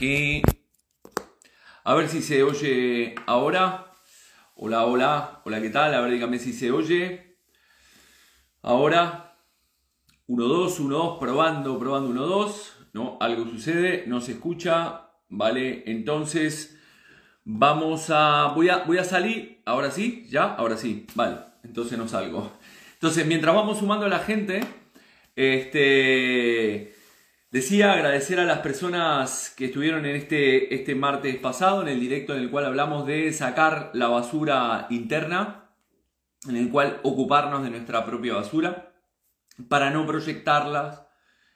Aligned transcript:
Aquí. 0.00 0.40
A 1.84 1.92
ver 1.92 2.08
si 2.08 2.22
se 2.22 2.42
oye 2.42 3.14
ahora. 3.26 3.92
Hola, 4.54 4.86
hola. 4.86 5.42
Hola, 5.44 5.60
¿qué 5.60 5.68
tal? 5.68 5.92
A 5.92 6.00
ver, 6.00 6.12
dígame 6.12 6.38
si 6.38 6.54
se 6.54 6.70
oye. 6.70 7.36
Ahora. 8.62 9.36
1, 10.26 10.42
2, 10.42 10.80
1, 10.80 10.96
2. 10.96 11.18
Probando, 11.18 11.78
probando 11.78 12.08
1, 12.08 12.26
2. 12.26 12.76
No, 12.94 13.18
algo 13.20 13.44
sucede. 13.44 14.04
No 14.06 14.22
se 14.22 14.32
escucha. 14.32 15.10
Vale, 15.28 15.84
entonces. 15.84 16.78
Vamos 17.44 18.08
a. 18.08 18.54
Voy 18.56 18.70
a, 18.70 18.84
voy 18.84 18.96
a 18.96 19.04
salir. 19.04 19.60
Ahora 19.66 19.90
sí, 19.90 20.26
ya, 20.30 20.54
ahora 20.54 20.78
sí. 20.78 21.06
Vale, 21.14 21.40
entonces 21.62 21.98
no 21.98 22.08
salgo. 22.08 22.50
Entonces, 22.94 23.26
mientras 23.26 23.54
vamos 23.54 23.80
sumando 23.80 24.06
a 24.06 24.08
la 24.08 24.20
gente. 24.20 24.60
Este. 25.36 26.99
Decía 27.50 27.94
agradecer 27.94 28.38
a 28.38 28.44
las 28.44 28.60
personas 28.60 29.52
que 29.56 29.64
estuvieron 29.64 30.06
en 30.06 30.14
este, 30.14 30.72
este 30.72 30.94
martes 30.94 31.34
pasado, 31.36 31.82
en 31.82 31.88
el 31.88 31.98
directo 31.98 32.32
en 32.32 32.42
el 32.42 32.50
cual 32.50 32.64
hablamos 32.64 33.08
de 33.08 33.32
sacar 33.32 33.90
la 33.92 34.06
basura 34.06 34.86
interna, 34.88 35.68
en 36.48 36.56
el 36.56 36.70
cual 36.70 37.00
ocuparnos 37.02 37.64
de 37.64 37.70
nuestra 37.70 38.06
propia 38.06 38.34
basura, 38.34 38.92
para 39.68 39.90
no 39.90 40.06
proyectarlas, 40.06 41.02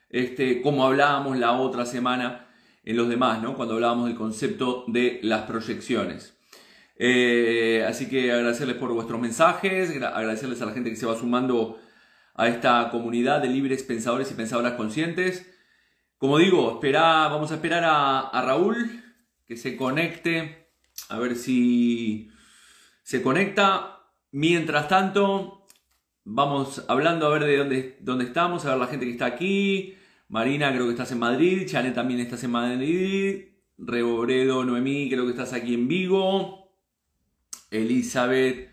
este, 0.09 0.61
como 0.61 0.85
hablábamos 0.85 1.37
la 1.37 1.53
otra 1.53 1.85
semana 1.85 2.49
en 2.83 2.97
los 2.97 3.07
demás, 3.07 3.41
¿no? 3.41 3.55
cuando 3.55 3.75
hablábamos 3.75 4.07
del 4.07 4.17
concepto 4.17 4.83
de 4.87 5.21
las 5.23 5.43
proyecciones. 5.43 6.37
Eh, 6.97 7.85
así 7.87 8.09
que 8.09 8.33
agradecerles 8.33 8.75
por 8.75 8.91
vuestros 8.91 9.21
mensajes, 9.21 9.95
agradecerles 10.03 10.61
a 10.61 10.65
la 10.65 10.73
gente 10.73 10.89
que 10.89 10.97
se 10.97 11.05
va 11.05 11.17
sumando 11.17 11.79
a 12.33 12.49
esta 12.49 12.89
comunidad 12.91 13.41
de 13.41 13.47
libres 13.47 13.81
pensadores 13.83 14.29
y 14.29 14.33
pensadoras 14.33 14.73
conscientes. 14.73 15.54
Como 16.17 16.37
digo, 16.37 16.71
espera, 16.71 17.27
vamos 17.27 17.51
a 17.51 17.55
esperar 17.55 17.83
a, 17.85 18.41
Raúl 18.41 19.03
que 19.45 19.57
se 19.57 19.75
conecte, 19.75 20.69
a 21.09 21.19
ver 21.19 21.35
si 21.35 22.31
se 23.03 23.21
conecta. 23.21 23.99
Mientras 24.31 24.87
tanto, 24.87 25.67
vamos 26.23 26.85
hablando 26.87 27.27
a 27.27 27.29
ver 27.31 27.43
de 27.43 27.57
dónde, 27.57 27.97
dónde 27.99 28.25
estamos, 28.25 28.65
a 28.65 28.69
ver 28.69 28.77
la 28.77 28.87
gente 28.87 29.05
que 29.05 29.11
está 29.11 29.25
aquí. 29.25 29.95
Marina, 30.29 30.71
creo 30.71 30.85
que 30.85 30.91
estás 30.91 31.11
en 31.11 31.19
Madrid. 31.19 31.67
Chane 31.67 31.91
también 31.91 32.21
estás 32.21 32.43
en 32.45 32.51
Madrid. 32.51 33.45
Reboredo, 33.77 34.63
Noemí, 34.63 35.09
creo 35.09 35.25
que 35.25 35.31
estás 35.31 35.51
aquí 35.51 35.73
en 35.73 35.87
Vigo. 35.87 36.71
Elizabeth, 37.71 38.69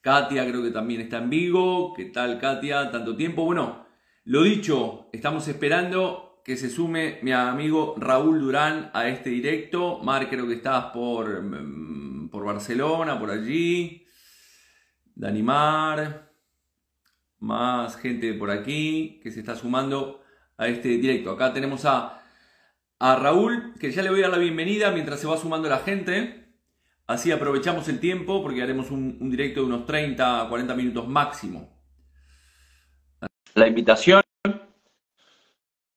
Katia, 0.00 0.46
creo 0.48 0.62
que 0.62 0.70
también 0.70 1.02
está 1.02 1.18
en 1.18 1.30
Vigo. 1.30 1.94
¿Qué 1.94 2.06
tal, 2.06 2.38
Katia? 2.40 2.90
Tanto 2.90 3.16
tiempo. 3.16 3.44
Bueno, 3.44 3.86
lo 4.24 4.42
dicho, 4.42 5.08
estamos 5.12 5.46
esperando 5.46 6.29
que 6.44 6.56
se 6.56 6.70
sume 6.70 7.18
mi 7.22 7.32
amigo 7.32 7.94
Raúl 7.98 8.40
Durán 8.40 8.90
a 8.94 9.08
este 9.08 9.30
directo. 9.30 9.98
Mar, 9.98 10.28
creo 10.28 10.46
que 10.46 10.54
estás 10.54 10.86
por, 10.86 11.42
mm, 11.42 12.28
por 12.30 12.44
Barcelona, 12.44 13.18
por 13.18 13.30
allí. 13.30 14.06
Danimar. 15.14 16.30
Más 17.38 17.96
gente 17.96 18.34
por 18.34 18.50
aquí 18.50 19.20
que 19.22 19.30
se 19.30 19.40
está 19.40 19.54
sumando 19.56 20.22
a 20.56 20.68
este 20.68 20.88
directo. 20.88 21.30
Acá 21.30 21.52
tenemos 21.52 21.84
a, 21.84 22.22
a 22.98 23.16
Raúl, 23.16 23.74
que 23.80 23.90
ya 23.90 24.02
le 24.02 24.10
voy 24.10 24.20
a 24.20 24.22
dar 24.24 24.32
la 24.32 24.38
bienvenida 24.38 24.90
mientras 24.90 25.20
se 25.20 25.26
va 25.26 25.36
sumando 25.36 25.68
la 25.68 25.78
gente. 25.78 26.54
Así 27.06 27.32
aprovechamos 27.32 27.88
el 27.88 27.98
tiempo 27.98 28.42
porque 28.42 28.62
haremos 28.62 28.90
un, 28.90 29.18
un 29.20 29.30
directo 29.30 29.60
de 29.60 29.66
unos 29.66 29.86
30 29.86 30.42
a 30.42 30.48
40 30.48 30.74
minutos 30.74 31.08
máximo. 31.08 31.80
La 33.54 33.66
invitación 33.66 34.22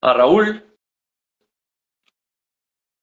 a 0.04 0.12
Raúl. 0.12 0.62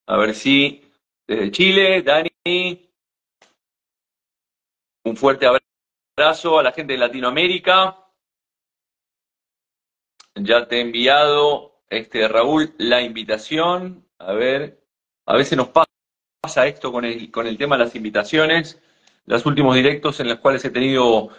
A 0.06 0.16
ver 0.18 0.34
si 0.34 0.84
desde 1.26 1.50
Chile, 1.50 2.02
Dani. 2.02 2.90
Un 5.04 5.16
fuerte 5.16 5.46
abrazo 5.46 6.58
a 6.58 6.62
la 6.62 6.72
gente 6.72 6.92
de 6.92 6.98
Latinoamérica. 6.98 7.96
Ya 10.34 10.68
te 10.68 10.76
he 10.76 10.80
enviado, 10.82 11.82
este, 11.88 12.28
Raúl, 12.28 12.74
la 12.76 13.00
invitación. 13.00 14.06
A 14.18 14.34
ver, 14.34 14.84
a 15.24 15.36
veces 15.36 15.56
nos 15.56 15.68
pasa 15.68 16.66
esto 16.66 16.92
con 16.92 17.06
el, 17.06 17.30
con 17.30 17.46
el 17.46 17.56
tema 17.56 17.78
de 17.78 17.84
las 17.84 17.94
invitaciones. 17.94 18.78
Los 19.24 19.46
últimos 19.46 19.74
directos 19.74 20.20
en 20.20 20.28
los 20.28 20.38
cuales 20.40 20.62
he 20.66 20.70
tenido 20.70 21.30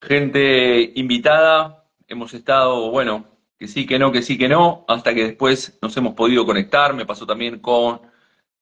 gente 0.00 0.92
invitada. 0.94 1.84
Hemos 2.06 2.32
estado, 2.32 2.90
bueno, 2.90 3.37
que 3.58 3.68
sí, 3.68 3.86
que 3.86 3.98
no, 3.98 4.12
que 4.12 4.22
sí, 4.22 4.38
que 4.38 4.48
no, 4.48 4.84
hasta 4.88 5.14
que 5.14 5.24
después 5.24 5.78
nos 5.82 5.96
hemos 5.96 6.14
podido 6.14 6.46
conectar. 6.46 6.94
Me 6.94 7.06
pasó 7.06 7.26
también 7.26 7.58
con, 7.60 8.00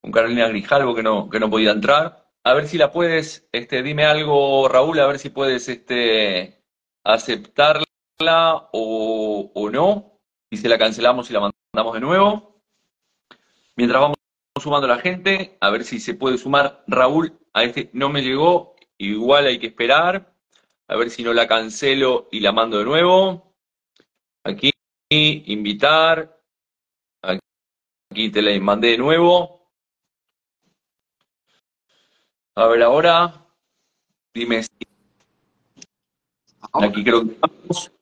con 0.00 0.12
Carolina 0.12 0.48
Grijalvo 0.48 0.94
que 0.94 1.02
no, 1.02 1.28
que 1.28 1.40
no 1.40 1.50
podía 1.50 1.72
entrar. 1.72 2.26
A 2.44 2.54
ver 2.54 2.68
si 2.68 2.78
la 2.78 2.92
puedes, 2.92 3.48
este, 3.52 3.82
dime 3.82 4.04
algo, 4.04 4.68
Raúl, 4.68 4.98
a 5.00 5.06
ver 5.06 5.18
si 5.18 5.30
puedes 5.30 5.68
este, 5.68 6.62
aceptarla 7.04 8.68
o, 8.72 9.52
o 9.54 9.70
no, 9.70 10.18
y 10.50 10.56
si 10.56 10.68
la 10.68 10.78
cancelamos 10.78 11.28
y 11.28 11.34
la 11.34 11.40
mandamos 11.40 11.94
de 11.94 12.00
nuevo. 12.00 12.62
Mientras 13.76 14.00
vamos 14.00 14.16
sumando 14.62 14.86
a 14.86 14.96
la 14.96 15.02
gente, 15.02 15.58
a 15.60 15.70
ver 15.70 15.84
si 15.84 16.00
se 16.00 16.14
puede 16.14 16.38
sumar 16.38 16.84
Raúl 16.86 17.38
a 17.52 17.64
este 17.64 17.90
no 17.92 18.08
me 18.08 18.22
llegó, 18.22 18.76
igual 18.98 19.46
hay 19.46 19.58
que 19.58 19.66
esperar, 19.66 20.34
a 20.88 20.96
ver 20.96 21.10
si 21.10 21.22
no 21.22 21.32
la 21.32 21.46
cancelo 21.48 22.28
y 22.30 22.40
la 22.40 22.52
mando 22.52 22.78
de 22.78 22.84
nuevo. 22.84 23.54
Aquí 24.44 24.70
invitar. 25.09 26.37
Aquí 27.22 28.31
te 28.31 28.43
la 28.43 28.59
mandé 28.61 28.89
de 28.93 28.99
nuevo. 28.99 29.71
A 32.55 32.67
ver 32.67 32.82
ahora. 32.82 33.47
Dime 34.35 34.62
si. 34.62 34.70
Aquí 36.73 37.05
creo 37.05 37.25
que 37.25 37.32
estamos. 37.32 37.93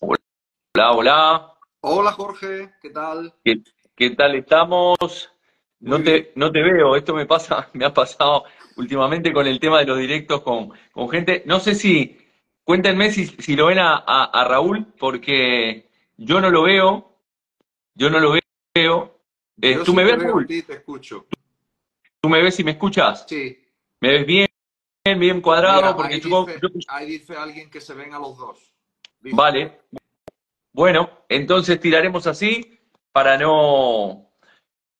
Hola, 0.00 0.92
hola. 0.92 1.54
Hola 1.82 2.12
Jorge, 2.12 2.74
¿qué 2.82 2.90
tal? 2.90 3.34
¿Qué, 3.42 4.10
tal 4.10 4.34
estamos? 4.34 5.32
No 5.80 6.02
te, 6.02 6.32
no 6.36 6.52
te 6.52 6.62
veo, 6.62 6.94
esto 6.94 7.14
me 7.14 7.24
pasa, 7.24 7.70
me 7.72 7.86
ha 7.86 7.94
pasado 7.94 8.44
últimamente 8.76 9.32
con 9.32 9.46
el 9.46 9.58
tema 9.58 9.78
de 9.78 9.86
los 9.86 9.98
directos 9.98 10.42
con, 10.42 10.70
con 10.92 11.08
gente. 11.08 11.42
No 11.46 11.58
sé 11.58 11.74
si, 11.74 12.18
cuéntenme 12.64 13.10
si, 13.10 13.26
si 13.26 13.56
lo 13.56 13.66
ven 13.66 13.78
a, 13.78 13.96
a 13.96 14.44
Raúl, 14.44 14.92
porque 14.98 15.89
yo 16.20 16.40
no 16.40 16.50
lo 16.50 16.62
veo, 16.62 17.16
yo 17.94 18.10
no 18.10 18.20
lo 18.20 18.32
veo. 18.74 19.20
Eh, 19.60 19.78
¿Tú 19.84 19.94
me 19.94 20.04
ves, 20.04 20.22
Raúl? 20.22 20.46
Sí, 20.46 20.62
te 20.62 20.74
escucho. 20.74 21.26
¿Tú 22.20 22.28
me 22.28 22.42
ves 22.42 22.60
y 22.60 22.64
me 22.64 22.72
escuchas? 22.72 23.24
Sí. 23.26 23.58
¿Me 24.00 24.10
ves 24.12 24.26
bien? 24.26 24.46
Bien 25.18 25.40
cuadrado, 25.40 25.96
porque 25.96 26.14
ahí, 26.14 26.20
dice, 26.20 26.86
ahí 26.88 27.10
dice 27.10 27.36
alguien 27.36 27.70
que 27.70 27.80
se 27.80 27.94
ven 27.94 28.12
a 28.12 28.18
los 28.18 28.36
dos. 28.36 28.72
Vale. 29.32 29.80
Bueno, 30.72 31.24
entonces 31.28 31.80
tiraremos 31.80 32.26
así 32.26 32.78
para 33.10 33.38
no, 33.38 34.30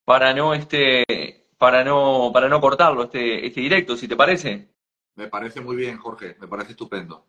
para 0.04 0.32
no 0.32 0.54
este, 0.54 1.46
para 1.58 1.84
no, 1.84 2.30
para 2.32 2.48
no 2.48 2.60
cortarlo 2.62 3.04
este, 3.04 3.46
este 3.46 3.60
directo, 3.60 3.94
si 3.94 4.08
te 4.08 4.16
parece. 4.16 4.70
Me 5.16 5.28
parece 5.28 5.60
muy 5.60 5.76
bien, 5.76 5.98
Jorge. 5.98 6.34
Me 6.40 6.48
parece 6.48 6.70
estupendo. 6.70 7.26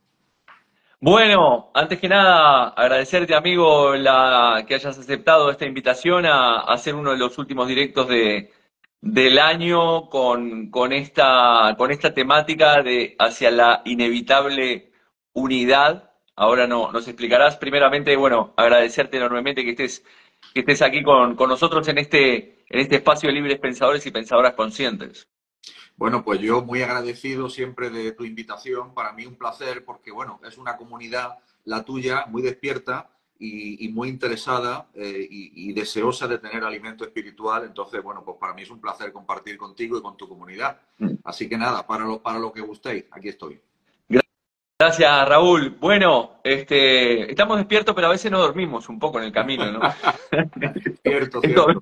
Bueno, 1.04 1.72
antes 1.74 2.00
que 2.00 2.08
nada, 2.08 2.70
agradecerte, 2.70 3.34
amigo, 3.34 3.96
la, 3.96 4.64
que 4.68 4.76
hayas 4.76 5.00
aceptado 5.00 5.50
esta 5.50 5.66
invitación 5.66 6.28
a, 6.28 6.60
hacer 6.60 6.94
uno 6.94 7.10
de 7.12 7.18
los 7.18 7.40
últimos 7.40 7.68
directos 7.68 8.08
de, 8.08 8.52
del 9.02 9.40
año 9.40 10.10
con, 10.10 10.70
con, 10.70 10.94
esta, 10.94 11.74
con 11.76 11.90
esta 11.92 12.14
temática 12.14 12.84
de 12.84 13.16
hacia 13.18 13.50
la 13.50 13.82
inevitable 13.86 14.92
unidad. 15.34 16.12
Ahora 16.36 16.68
no, 16.68 16.92
nos 16.92 17.08
explicarás. 17.08 17.58
Primeramente, 17.58 18.16
bueno, 18.16 18.54
agradecerte 18.56 19.18
enormemente 19.18 19.64
que 19.64 19.72
estés, 19.72 20.06
que 20.54 20.60
estés 20.60 20.84
aquí 20.84 21.02
con, 21.02 21.36
con 21.36 21.50
nosotros 21.50 21.88
en 21.88 21.98
este, 21.98 22.64
en 22.70 22.80
este 22.80 22.98
espacio 22.98 23.28
de 23.30 23.34
libres 23.34 23.60
pensadores 23.60 24.06
y 24.06 24.12
pensadoras 24.12 24.54
conscientes. 24.54 25.31
Bueno, 26.02 26.24
pues 26.24 26.40
yo 26.40 26.64
muy 26.64 26.82
agradecido 26.82 27.48
siempre 27.48 27.92
de 27.92 28.14
tu 28.14 28.26
invitación. 28.26 28.96
Para 28.96 29.14
mí 29.14 29.28
un 29.28 29.36
placer 29.36 29.86
porque, 29.86 30.10
bueno, 30.10 30.40
es 30.44 30.58
una 30.58 30.76
comunidad, 30.76 31.38
la 31.66 31.86
tuya, 31.86 32.26
muy 32.26 32.42
despierta 32.42 33.12
y, 33.38 33.88
muy 33.90 34.10
interesada 34.10 34.88
eh, 34.96 35.28
y, 35.30 35.72
deseosa 35.74 36.28
de 36.28 36.40
tener 36.40 36.64
alimento 36.64 37.04
espiritual. 37.04 37.66
Entonces, 37.66 38.02
bueno, 38.02 38.24
pues 38.26 38.38
para 38.40 38.56
mí 38.56 38.64
es 38.64 38.72
un 38.72 38.82
placer 38.82 39.14
compartir 39.14 39.58
contigo 39.58 39.96
y 39.96 40.02
con 40.02 40.18
tu 40.18 40.28
comunidad. 40.28 40.80
Así 41.24 41.48
que 41.48 41.56
nada, 41.56 41.86
para 41.86 42.04
lo, 42.04 42.20
para 42.20 42.40
lo 42.40 42.52
que 42.52 42.62
gustéis, 42.62 43.06
aquí 43.12 43.30
estoy. 43.30 43.62
Gracias, 44.80 45.30
Raúl. 45.30 45.78
Bueno, 45.80 46.40
este, 46.44 47.30
estamos 47.30 47.58
despiertos, 47.58 47.94
pero 47.94 48.08
a 48.08 48.10
veces 48.10 48.32
no 48.32 48.40
dormimos 48.40 48.90
un 48.90 48.98
poco 48.98 49.20
en 49.20 49.26
el 49.26 49.32
camino, 49.32 49.72
¿no? 49.72 49.82
cierto, 51.04 51.42
cierto. 51.44 51.80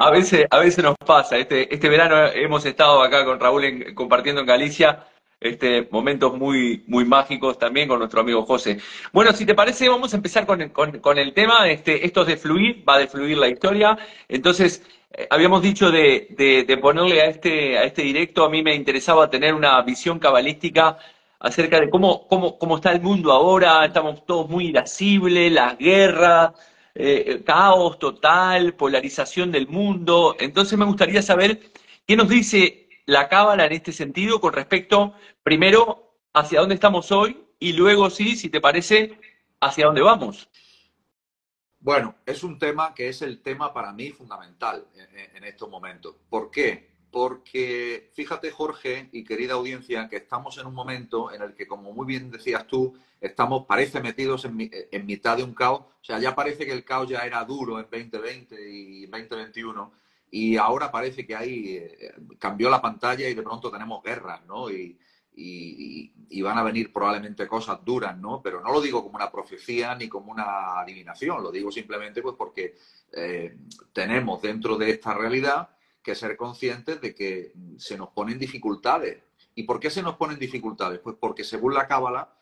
A 0.00 0.10
veces, 0.10 0.46
a 0.50 0.58
veces 0.58 0.82
nos 0.82 0.96
pasa. 0.96 1.36
Este, 1.36 1.72
este 1.72 1.88
verano 1.88 2.26
hemos 2.34 2.64
estado 2.64 3.02
acá 3.02 3.24
con 3.24 3.38
Raúl 3.38 3.94
compartiendo 3.94 4.40
en 4.40 4.46
Galicia 4.46 5.06
este, 5.42 5.88
momentos 5.90 6.38
muy, 6.38 6.84
muy 6.86 7.04
mágicos 7.04 7.58
también 7.58 7.88
con 7.88 7.98
nuestro 7.98 8.20
amigo 8.20 8.44
José. 8.44 8.78
Bueno, 9.12 9.32
si 9.32 9.44
te 9.44 9.54
parece, 9.54 9.88
vamos 9.88 10.12
a 10.12 10.16
empezar 10.16 10.46
con, 10.46 10.68
con, 10.70 11.18
el 11.18 11.34
tema. 11.34 11.68
Este, 11.68 12.06
esto 12.06 12.22
es 12.22 12.26
de 12.28 12.36
fluir, 12.36 12.84
va 12.88 12.98
a 12.98 13.06
fluir 13.06 13.36
la 13.36 13.48
historia. 13.48 13.98
Entonces, 14.28 14.82
eh, 15.12 15.26
habíamos 15.30 15.62
dicho 15.62 15.90
de, 15.90 16.28
de, 16.66 16.76
ponerle 16.78 17.20
a 17.20 17.26
este, 17.26 17.76
a 17.76 17.84
este 17.84 18.02
directo, 18.02 18.44
a 18.44 18.50
mí 18.50 18.62
me 18.62 18.74
interesaba 18.74 19.28
tener 19.28 19.54
una 19.54 19.82
visión 19.82 20.18
cabalística 20.18 20.96
acerca 21.40 21.80
de 21.80 21.90
cómo, 21.90 22.28
cómo, 22.28 22.56
cómo 22.56 22.76
está 22.76 22.92
el 22.92 23.00
mundo 23.00 23.32
ahora, 23.32 23.84
estamos 23.84 24.24
todos 24.24 24.48
muy 24.48 24.68
irascibles, 24.68 25.50
las 25.50 25.76
guerras, 25.76 26.52
eh, 26.94 27.42
caos 27.44 27.98
total, 27.98 28.74
polarización 28.74 29.50
del 29.50 29.68
mundo. 29.68 30.36
Entonces 30.38 30.78
me 30.78 30.84
gustaría 30.84 31.22
saber 31.22 31.60
qué 32.06 32.16
nos 32.16 32.28
dice 32.28 32.88
la 33.06 33.28
cábala 33.28 33.66
en 33.66 33.72
este 33.72 33.92
sentido 33.92 34.40
con 34.40 34.52
respecto, 34.52 35.14
primero, 35.42 36.18
hacia 36.32 36.60
dónde 36.60 36.74
estamos 36.74 37.10
hoy 37.12 37.44
y 37.58 37.72
luego, 37.72 38.10
sí, 38.10 38.36
si 38.36 38.48
te 38.48 38.60
parece, 38.60 39.18
hacia 39.60 39.86
dónde 39.86 40.02
vamos. 40.02 40.48
Bueno, 41.78 42.14
es 42.26 42.44
un 42.44 42.58
tema 42.58 42.94
que 42.94 43.08
es 43.08 43.22
el 43.22 43.42
tema 43.42 43.72
para 43.72 43.92
mí 43.92 44.12
fundamental 44.12 44.86
en, 45.34 45.42
estos 45.42 45.68
momentos. 45.68 46.14
¿Por 46.28 46.50
qué? 46.50 46.91
Porque 47.12 48.10
fíjate, 48.14 48.50
Jorge 48.50 49.08
y 49.12 49.22
querida 49.22 49.54
audiencia, 49.54 50.08
que 50.08 50.16
estamos 50.16 50.58
en 50.58 50.66
un 50.66 50.74
momento 50.74 51.30
en 51.30 51.42
el 51.42 51.54
que, 51.54 51.66
como 51.66 51.92
muy 51.92 52.06
bien 52.06 52.30
decías 52.30 52.66
tú, 52.66 52.94
estamos, 53.20 53.66
parece, 53.66 54.00
metidos 54.00 54.44
en, 54.46 54.70
en 54.72 55.06
mitad 55.06 55.36
de 55.36 55.44
un 55.44 55.54
caos. 55.54 55.80
O 55.80 56.04
sea, 56.04 56.18
ya 56.18 56.34
parece 56.34 56.66
que 56.66 56.72
el 56.72 56.84
caos 56.84 57.08
ya 57.08 57.20
era 57.20 57.44
duro 57.44 57.78
en 57.78 57.86
2020 57.90 58.56
y 58.68 59.06
2021 59.06 60.02
y 60.34 60.56
ahora 60.56 60.90
parece 60.90 61.26
que 61.26 61.36
ahí 61.36 61.76
eh, 61.76 62.14
cambió 62.38 62.70
la 62.70 62.80
pantalla 62.80 63.28
y 63.28 63.34
de 63.34 63.42
pronto 63.42 63.70
tenemos 63.70 64.02
guerras, 64.02 64.44
¿no? 64.46 64.70
Y, 64.70 64.98
van 66.42 66.58
a 66.58 66.64
venir 66.64 66.92
probablemente 66.92 67.46
cosas 67.46 67.84
duras, 67.84 68.18
¿no? 68.18 68.42
Pero 68.42 68.60
no 68.60 68.72
lo 68.72 68.80
digo 68.80 69.04
como 69.04 69.14
una 69.14 69.30
profecía 69.30 69.94
ni 69.94 70.08
como 70.08 70.32
una 70.32 70.80
adivinación, 70.80 71.40
lo 71.40 71.52
digo 71.52 71.70
simplemente 71.70 72.20
pues 72.20 72.34
porque 72.36 72.74
eh, 73.12 73.56
tenemos 73.92 74.42
dentro 74.42 74.76
de 74.76 74.90
esta 74.90 75.14
realidad 75.14 75.71
que 76.02 76.14
ser 76.14 76.36
conscientes 76.36 77.00
de 77.00 77.14
que 77.14 77.52
se 77.78 77.96
nos 77.96 78.10
ponen 78.10 78.38
dificultades. 78.38 79.22
¿Y 79.54 79.64
por 79.64 79.78
qué 79.80 79.90
se 79.90 80.02
nos 80.02 80.16
ponen 80.16 80.38
dificultades? 80.38 80.98
Pues 81.00 81.16
porque 81.18 81.44
según 81.44 81.74
la 81.74 81.86
Cábala, 81.86 82.34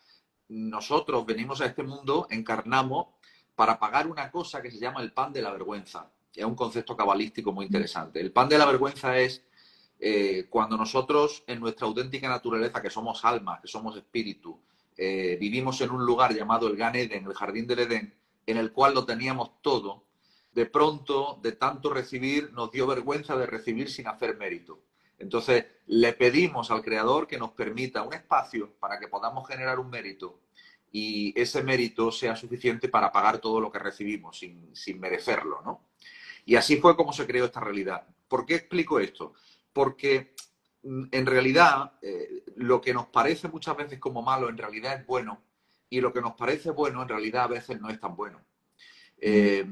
nosotros 0.49 1.25
venimos 1.25 1.61
a 1.61 1.65
este 1.65 1.83
mundo, 1.83 2.27
encarnamos 2.29 3.07
para 3.55 3.79
pagar 3.79 4.07
una 4.07 4.31
cosa 4.31 4.61
que 4.61 4.71
se 4.71 4.79
llama 4.79 5.01
el 5.01 5.11
pan 5.11 5.31
de 5.33 5.41
la 5.41 5.51
vergüenza 5.51 6.09
es 6.35 6.45
un 6.45 6.55
concepto 6.55 6.95
cabalístico 6.95 7.51
muy 7.51 7.65
interesante. 7.65 8.19
El 8.19 8.31
pan 8.31 8.47
de 8.47 8.57
la 8.57 8.65
vergüenza 8.65 9.17
es 9.19 9.43
eh, 9.99 10.47
cuando 10.49 10.77
nosotros, 10.77 11.43
en 11.47 11.59
nuestra 11.59 11.87
auténtica 11.87 12.29
naturaleza, 12.29 12.81
que 12.81 12.89
somos 12.89 13.23
alma, 13.25 13.59
que 13.61 13.67
somos 13.67 13.97
espíritu, 13.97 14.59
eh, 14.97 15.37
vivimos 15.39 15.81
en 15.81 15.91
un 15.91 16.05
lugar 16.05 16.33
llamado 16.33 16.67
el 16.67 16.77
Gan 16.77 16.95
Eden, 16.95 17.25
el 17.25 17.33
jardín 17.33 17.67
del 17.67 17.79
Edén, 17.79 18.13
en 18.45 18.57
el 18.57 18.71
cual 18.71 18.93
lo 18.93 19.05
teníamos 19.05 19.61
todo, 19.61 20.03
de 20.53 20.65
pronto, 20.65 21.39
de 21.41 21.53
tanto 21.53 21.93
recibir, 21.93 22.51
nos 22.53 22.71
dio 22.71 22.87
vergüenza 22.87 23.35
de 23.37 23.45
recibir 23.45 23.89
sin 23.89 24.07
hacer 24.07 24.37
mérito. 24.37 24.79
Entonces, 25.17 25.65
le 25.87 26.13
pedimos 26.13 26.71
al 26.71 26.81
Creador 26.81 27.27
que 27.27 27.37
nos 27.37 27.51
permita 27.51 28.01
un 28.01 28.13
espacio 28.13 28.73
para 28.79 28.99
que 28.99 29.07
podamos 29.07 29.47
generar 29.47 29.79
un 29.79 29.89
mérito 29.89 30.39
y 30.91 31.39
ese 31.39 31.63
mérito 31.63 32.11
sea 32.11 32.35
suficiente 32.35 32.89
para 32.89 33.11
pagar 33.11 33.39
todo 33.39 33.61
lo 33.61 33.71
que 33.71 33.79
recibimos 33.79 34.37
sin, 34.37 34.75
sin 34.75 34.99
merecerlo, 34.99 35.61
¿no? 35.63 35.85
Y 36.45 36.55
así 36.55 36.77
fue 36.77 36.95
como 36.95 37.13
se 37.13 37.25
creó 37.25 37.45
esta 37.45 37.59
realidad. 37.59 38.05
¿Por 38.27 38.45
qué 38.45 38.55
explico 38.55 38.99
esto? 38.99 39.33
Porque 39.71 40.33
mm, 40.83 41.03
en 41.11 41.25
realidad 41.25 41.93
eh, 42.01 42.43
lo 42.55 42.81
que 42.81 42.93
nos 42.93 43.07
parece 43.07 43.47
muchas 43.47 43.77
veces 43.77 43.99
como 43.99 44.21
malo 44.21 44.49
en 44.49 44.57
realidad 44.57 44.99
es 44.99 45.05
bueno 45.05 45.41
y 45.89 46.01
lo 46.01 46.11
que 46.11 46.21
nos 46.21 46.35
parece 46.35 46.71
bueno 46.71 47.03
en 47.03 47.09
realidad 47.09 47.43
a 47.43 47.47
veces 47.47 47.79
no 47.79 47.89
es 47.89 47.99
tan 47.99 48.15
bueno. 48.15 48.41
Eh, 49.17 49.65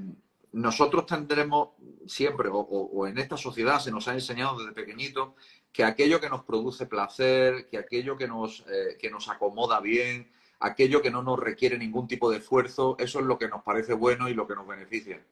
nosotros 0.52 1.06
tendremos 1.06 1.70
siempre, 2.08 2.50
o, 2.52 3.08
en 3.08 3.18
esta 3.18 3.38
sociedad 3.38 3.80
se 3.80 3.92
nos 3.92 4.08
ha 4.08 4.14
enseñado 4.14 4.58
desde 4.58 4.74
pequeñito, 4.74 5.36
que 5.72 5.84
aquello 5.84 6.20
que 6.20 6.30
nos 6.30 6.44
produce 6.44 6.88
placer, 6.88 7.70
que 7.70 7.78
aquello 7.78 8.18
que 8.18 8.28
nos, 8.28 8.66
eh, 8.68 8.98
que 9.00 9.12
nos 9.12 9.30
acomoda 9.30 9.80
bien, 9.80 10.32
aquello 10.60 11.02
que 11.02 11.12
no 11.12 11.22
nos 11.22 11.40
requiere 11.40 11.78
ningún 11.78 12.08
tipo 12.08 12.32
de 12.32 12.38
esfuerzo, 12.38 12.96
eso 13.00 13.20
es 13.20 13.26
lo 13.26 13.38
que 13.38 13.48
nos 13.48 13.64
parece 13.64 13.94
bueno 13.94 14.28
y 14.28 14.34
lo 14.34 14.48
que 14.48 14.56
nos 14.56 14.68
beneficia. 14.68 15.24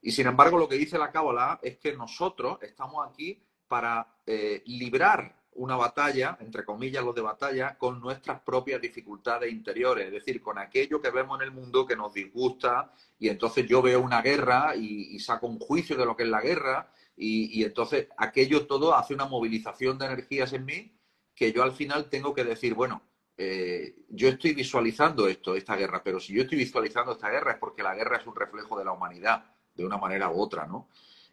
Y 0.00 0.12
sin 0.12 0.26
embargo, 0.26 0.58
lo 0.58 0.68
que 0.68 0.76
dice 0.76 0.98
la 0.98 1.12
Cábala 1.12 1.58
es 1.62 1.76
que 1.78 1.94
nosotros 1.94 2.58
estamos 2.62 3.06
aquí 3.06 3.42
para 3.66 4.06
eh, 4.26 4.62
librar 4.66 5.37
una 5.58 5.76
batalla, 5.76 6.38
entre 6.40 6.64
comillas 6.64 7.04
los 7.04 7.14
de 7.14 7.20
batalla, 7.20 7.76
con 7.76 8.00
nuestras 8.00 8.40
propias 8.40 8.80
dificultades 8.80 9.52
interiores, 9.52 10.06
es 10.06 10.12
decir, 10.12 10.40
con 10.40 10.56
aquello 10.56 11.00
que 11.00 11.10
vemos 11.10 11.40
en 11.40 11.46
el 11.46 11.52
mundo 11.52 11.86
que 11.86 11.96
nos 11.96 12.14
disgusta 12.14 12.92
y 13.18 13.28
entonces 13.28 13.66
yo 13.66 13.82
veo 13.82 14.00
una 14.00 14.22
guerra 14.22 14.74
y, 14.76 15.18
saco 15.18 15.48
un 15.48 15.58
juicio 15.58 15.96
de 15.96 16.06
lo 16.06 16.16
que 16.16 16.22
es 16.22 16.28
la 16.28 16.40
guerra 16.40 16.92
y, 17.16 17.64
entonces 17.64 18.06
aquello 18.16 18.66
todo 18.66 18.94
hace 18.94 19.14
una 19.14 19.26
movilización 19.26 19.98
de 19.98 20.06
energías 20.06 20.52
en 20.52 20.64
mí 20.64 20.96
que 21.34 21.52
yo 21.52 21.64
al 21.64 21.72
final 21.72 22.08
tengo 22.08 22.34
que 22.34 22.44
decir, 22.44 22.74
bueno, 22.74 23.02
eh, 23.36 23.96
yo 24.08 24.28
estoy 24.28 24.54
visualizando 24.54 25.26
esto, 25.26 25.56
esta 25.56 25.76
guerra, 25.76 26.02
pero 26.04 26.20
si 26.20 26.34
yo 26.34 26.42
estoy 26.42 26.58
visualizando 26.58 27.12
esta 27.12 27.30
guerra 27.30 27.52
es 27.52 27.58
porque 27.58 27.82
la 27.82 27.94
guerra 27.94 28.18
es 28.18 28.26
un 28.26 28.36
reflejo 28.36 28.78
de 28.78 28.84
la 28.84 28.92
humanidad 28.92 29.44
de 29.74 29.84
una 29.84 29.96
manera 29.96 30.30
u 30.30 30.40
otra, 30.40 30.66
¿no? 30.66 30.88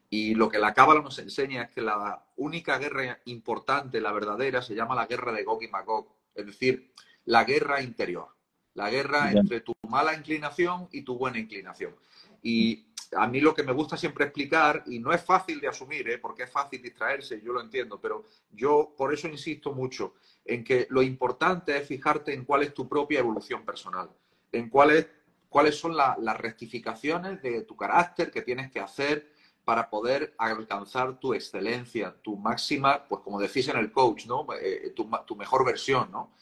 Y 0.10 0.36
lo 0.36 0.50
que 0.50 0.60
la 0.60 0.74
Cábala 0.74 1.02
nos 1.02 1.20
enseña 1.20 1.64
es 1.64 1.72
que 1.72 1.82
la 1.82 2.24
única 2.38 2.78
guerra 2.78 3.20
importante, 3.26 4.00
la 4.00 4.12
verdadera, 4.12 4.62
se 4.62 4.76
llama 4.76 4.96
la 4.96 5.08
guerra 5.08 5.32
de 5.32 5.44
Gog 5.44 5.64
y 5.64 5.68
Magog, 5.68 6.08
es 6.34 6.46
decir, 6.46 6.92
la 7.26 7.44
guerra 7.44 7.82
interior, 7.82 8.28
la 8.76 8.90
guerra 8.90 9.32
entre 9.32 9.62
tu 9.62 9.74
mala 9.90 10.14
inclinación 10.14 10.88
y 10.92 11.02
tu 11.02 11.18
buena 11.18 11.40
inclinación. 11.40 11.96
Y 12.44 12.86
a 13.18 13.28
mí 13.28 13.40
lo 13.40 13.54
que 13.54 13.64
me 13.64 13.72
gusta 13.72 13.98
siempre 13.98 14.26
explicar, 14.26 14.84
y 14.88 15.00
no 15.00 15.12
es 15.12 15.24
fácil 15.24 15.60
de 15.60 15.68
asumir, 15.68 16.08
¿eh? 16.10 16.18
porque 16.18 16.44
es 16.44 16.52
fácil 16.52 16.82
distraerse, 16.82 17.42
yo 17.42 17.54
lo 17.54 17.62
entiendo, 17.62 18.00
pero 18.00 18.26
yo 18.52 18.94
por 18.96 19.14
eso 19.14 19.28
insisto 19.28 19.74
mucho 19.74 20.16
en 20.44 20.64
que 20.64 20.88
lo 20.90 21.02
importante 21.02 21.78
es 21.78 21.88
fijarte 21.88 22.34
en 22.34 22.46
cuál 22.46 22.64
es 22.64 22.74
tu 22.74 22.88
propia 22.88 23.20
evolución 23.20 23.66
personal, 23.66 24.10
en 24.52 24.70
cuál 24.70 24.92
es 24.92 25.08
cuáles 25.50 25.76
son 25.78 25.96
las 25.96 26.38
rectificaciones 26.38 27.42
de 27.42 27.62
tu 27.62 27.78
carácter 27.78 28.30
que 28.30 28.42
tienes 28.42 28.70
que 28.72 28.82
hacer 28.82 29.32
para 29.66 29.90
poder 29.90 30.36
alcanzar 30.38 31.20
tu 31.20 31.34
excelencia, 31.34 32.16
tu 32.22 32.38
máxima, 32.38 33.04
pues 33.08 33.22
como 33.22 33.40
decís 33.40 33.68
en 33.68 33.78
el 33.78 33.92
coach, 33.92 34.28
¿no? 34.28 34.46
Eh, 34.62 34.94
tu, 34.96 35.36
mejor 35.36 35.66
versión, 35.66 36.12
¿no? 36.12 36.34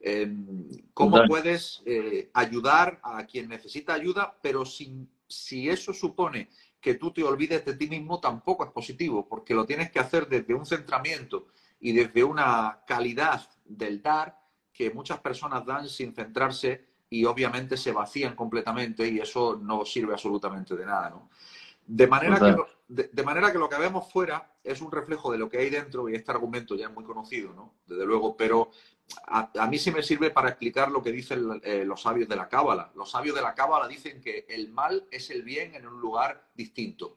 Em, 0.00 0.66
¿Cómo 0.94 1.22
puedes 1.28 1.82
eh, 1.84 2.30
ayudar 2.32 2.98
a 3.02 3.26
quien 3.26 3.48
necesita 3.50 3.92
ayuda, 3.92 4.34
pero 4.40 4.64
sin, 4.64 5.10
si 5.28 5.68
eso 5.68 5.92
supone 5.92 6.48
que 6.80 6.94
tú 6.94 7.12
te 7.12 7.22
olvides 7.22 7.64
de 7.66 7.76
ti 7.76 7.86
mismo, 7.86 8.18
tampoco 8.18 8.64
es 8.64 8.70
positivo, 8.70 9.28
porque 9.28 9.52
lo 9.52 9.66
tienes 9.66 9.90
que 9.90 9.98
hacer 9.98 10.26
desde 10.26 10.54
un 10.54 10.64
centramiento 10.64 11.48
y 11.80 11.92
desde 11.92 12.24
una 12.24 12.80
calidad 12.86 13.46
del 13.64 14.00
dar 14.00 14.40
que 14.72 14.90
muchas 14.90 15.20
personas 15.20 15.66
dan 15.66 15.86
sin 15.86 16.14
centrarse 16.14 16.86
y 17.10 17.26
obviamente 17.26 17.76
se 17.76 17.92
vacían 17.92 18.34
completamente 18.34 19.06
y 19.06 19.18
eso 19.18 19.60
no 19.60 19.84
sirve 19.84 20.14
absolutamente 20.14 20.74
de 20.74 20.86
nada, 20.86 21.10
¿no? 21.10 21.28
De 21.92 22.06
manera, 22.06 22.38
que 22.38 22.52
lo, 22.52 22.68
de, 22.86 23.22
manera 23.24 23.50
que 23.50 23.58
lo 23.58 23.68
que 23.68 23.76
vemos 23.76 24.12
fuera 24.12 24.54
es 24.62 24.80
un 24.80 24.92
reflejo 24.92 25.32
de 25.32 25.38
lo 25.38 25.50
que 25.50 25.58
hay 25.58 25.70
dentro 25.70 26.08
y 26.08 26.14
este 26.14 26.30
argumento 26.30 26.76
ya 26.76 26.86
es 26.86 26.92
muy 26.92 27.02
conocido, 27.02 27.52
¿no? 27.52 27.74
Desde 27.84 28.06
luego, 28.06 28.36
pero 28.36 28.70
a, 29.26 29.66
mí 29.66 29.76
sí 29.76 29.90
me 29.90 30.00
sirve 30.00 30.30
para 30.30 30.50
explicar 30.50 30.88
lo 30.88 31.02
que 31.02 31.10
dicen 31.10 31.60
eh, 31.64 31.84
los 31.84 32.02
sabios 32.02 32.28
de 32.28 32.36
la 32.36 32.48
Cábala. 32.48 32.92
Los 32.94 33.10
sabios 33.10 33.34
de 33.34 33.42
la 33.42 33.56
Cábala 33.56 33.88
dicen 33.88 34.20
que 34.20 34.46
el 34.48 34.70
mal 34.70 35.04
es 35.10 35.30
el 35.30 35.42
bien 35.42 35.74
en 35.74 35.84
un 35.84 36.00
lugar 36.00 36.50
distinto. 36.54 37.16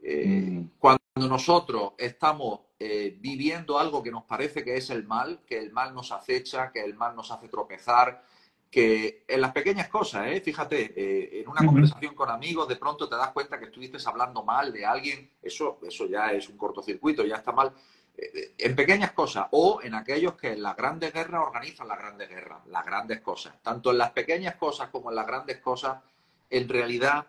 Eh, 0.00 0.26
mm. 0.26 0.70
Cuando 0.80 1.00
nosotros 1.14 1.92
estamos 1.96 2.62
eh, 2.80 3.16
viviendo 3.20 3.78
algo 3.78 4.02
que 4.02 4.10
nos 4.10 4.24
parece 4.24 4.64
que 4.64 4.76
es 4.76 4.90
el 4.90 5.04
mal, 5.04 5.42
que 5.46 5.58
el 5.58 5.70
mal 5.70 5.94
nos 5.94 6.10
acecha, 6.10 6.72
que 6.72 6.82
el 6.82 6.94
mal 6.94 7.14
nos 7.14 7.30
hace 7.30 7.46
tropezar, 7.46 8.24
que 8.70 9.24
en 9.26 9.40
las 9.40 9.52
pequeñas 9.52 9.88
cosas, 9.88 10.26
¿eh? 10.26 10.40
fíjate, 10.40 10.92
eh, 10.94 11.40
en 11.40 11.48
una 11.48 11.64
conversación 11.64 12.14
con 12.14 12.28
amigos, 12.28 12.68
de 12.68 12.76
pronto 12.76 13.08
te 13.08 13.16
das 13.16 13.30
cuenta 13.30 13.58
que 13.58 13.66
estuviste 13.66 13.96
hablando 14.04 14.44
mal 14.44 14.72
de 14.72 14.84
alguien, 14.84 15.30
eso, 15.42 15.78
eso 15.82 16.06
ya 16.06 16.32
es 16.32 16.48
un 16.48 16.58
cortocircuito, 16.58 17.24
ya 17.24 17.36
está 17.36 17.52
mal. 17.52 17.72
Eh, 18.16 18.54
en 18.58 18.76
pequeñas 18.76 19.12
cosas, 19.12 19.46
o 19.52 19.80
en 19.82 19.94
aquellos 19.94 20.34
que 20.34 20.52
en 20.52 20.62
las 20.62 20.76
grandes 20.76 21.14
guerras 21.14 21.46
organizan 21.46 21.88
las 21.88 21.98
grandes 21.98 22.28
guerras, 22.28 22.66
las 22.66 22.84
grandes 22.84 23.20
cosas. 23.22 23.54
Tanto 23.62 23.90
en 23.90 23.98
las 23.98 24.10
pequeñas 24.10 24.56
cosas 24.56 24.90
como 24.90 25.08
en 25.08 25.16
las 25.16 25.26
grandes 25.26 25.58
cosas, 25.60 26.02
en 26.50 26.68
realidad, 26.68 27.26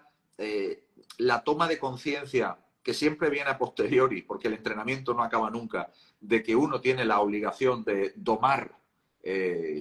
la 1.18 1.44
toma 1.44 1.68
de 1.68 1.78
conciencia, 1.78 2.58
que 2.82 2.94
siempre 2.94 3.30
viene 3.30 3.50
a 3.50 3.58
posteriori, 3.58 4.22
porque 4.22 4.48
el 4.48 4.54
entrenamiento 4.56 5.14
no 5.14 5.22
acaba 5.22 5.50
nunca, 5.50 5.92
de 6.22 6.42
que 6.42 6.56
uno 6.56 6.80
tiene 6.80 7.04
la 7.04 7.20
obligación 7.20 7.84
de 7.84 8.14
domar 8.16 8.74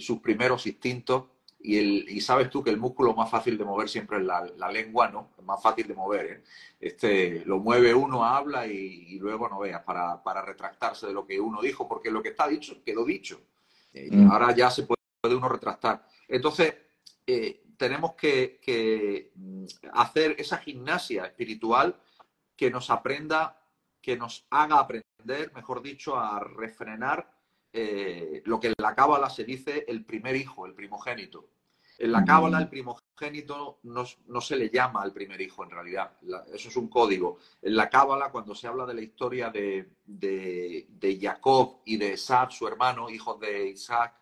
sus 0.01 0.19
primeros 0.19 0.67
instintos, 0.67 1.25
y, 1.61 1.79
el, 1.79 2.09
y 2.09 2.21
sabes 2.21 2.51
tú 2.51 2.63
que 2.63 2.71
el 2.71 2.77
músculo 2.77 3.15
más 3.15 3.31
fácil 3.31 3.59
de 3.59 3.65
mover 3.65 3.89
siempre 3.89 4.19
es 4.19 4.25
la, 4.25 4.47
la 4.57 4.71
lengua, 4.71 5.09
¿no? 5.09 5.31
Es 5.37 5.45
más 5.45 5.61
fácil 5.63 5.89
de 5.89 5.95
mover, 5.95 6.27
¿eh? 6.27 6.45
Este, 6.81 7.45
lo 7.45 7.59
mueve 7.59 7.93
uno, 7.95 8.25
habla 8.25 8.67
y, 8.67 9.19
luego 9.19 9.49
no 9.49 9.59
veas 9.59 9.83
para, 9.83 10.23
para, 10.23 10.43
retractarse 10.43 11.09
de 11.09 11.13
lo 11.13 11.27
que 11.27 11.41
uno 11.41 11.61
dijo, 11.61 11.89
porque 11.89 12.11
lo 12.11 12.23
que 12.23 12.29
está 12.31 12.47
dicho 12.47 12.83
quedó 12.85 13.05
dicho. 13.05 13.41
Mm. 13.93 14.31
Ahora 14.31 14.55
ya 14.55 14.71
se 14.71 14.85
puede 14.85 15.35
uno 15.35 15.49
retractar. 15.49 16.07
Entonces, 16.29 16.75
tenemos 17.79 18.15
que, 18.15 19.33
mm, 19.35 19.65
hacer 19.93 20.37
esa 20.39 20.59
gimnasia 20.59 21.25
espiritual 21.25 21.99
que 22.57 22.71
nos 22.71 22.91
aprenda, 22.91 23.61
que 24.03 24.17
nos 24.17 24.47
haga 24.51 24.81
aprender, 24.81 25.53
mejor 25.55 25.81
dicho, 25.81 26.19
a 26.19 26.41
refrenar 26.41 27.31
eh, 27.73 28.43
lo 28.45 28.59
que 28.59 28.69
en 28.69 28.75
la 28.79 28.95
cábala 28.95 29.29
se 29.31 29.45
dice 29.45 29.85
el 29.89 30.05
primer 30.05 30.37
hijo, 30.37 30.67
el 30.67 30.75
primogénito. 30.75 31.49
En 31.99 32.13
la 32.13 32.25
cábala 32.25 32.61
el 32.61 32.69
primogénito 32.69 33.81
no, 33.83 34.41
se 34.41 34.57
le 34.57 34.71
llama 34.71 35.03
al 35.03 35.13
primer 35.13 35.41
hijo 35.41 35.65
en 35.65 35.71
realidad, 35.71 36.13
eso 36.55 36.69
es 36.69 36.77
un 36.77 36.87
código. 36.89 37.39
En 37.61 37.75
la 37.75 37.91
cábala 37.91 38.31
cuando 38.31 38.55
se 38.55 38.69
habla 38.69 38.87
de 38.87 38.95
la 38.95 39.01
historia 39.01 39.51
de, 39.51 39.91
de, 40.07 41.19
Jacob 41.21 41.81
y 41.85 41.97
de 41.97 42.13
Esab, 42.13 42.53
su 42.53 42.69
hermano, 42.69 43.11
hijo 43.11 43.35
de 43.35 43.71
Isaac, 43.71 44.15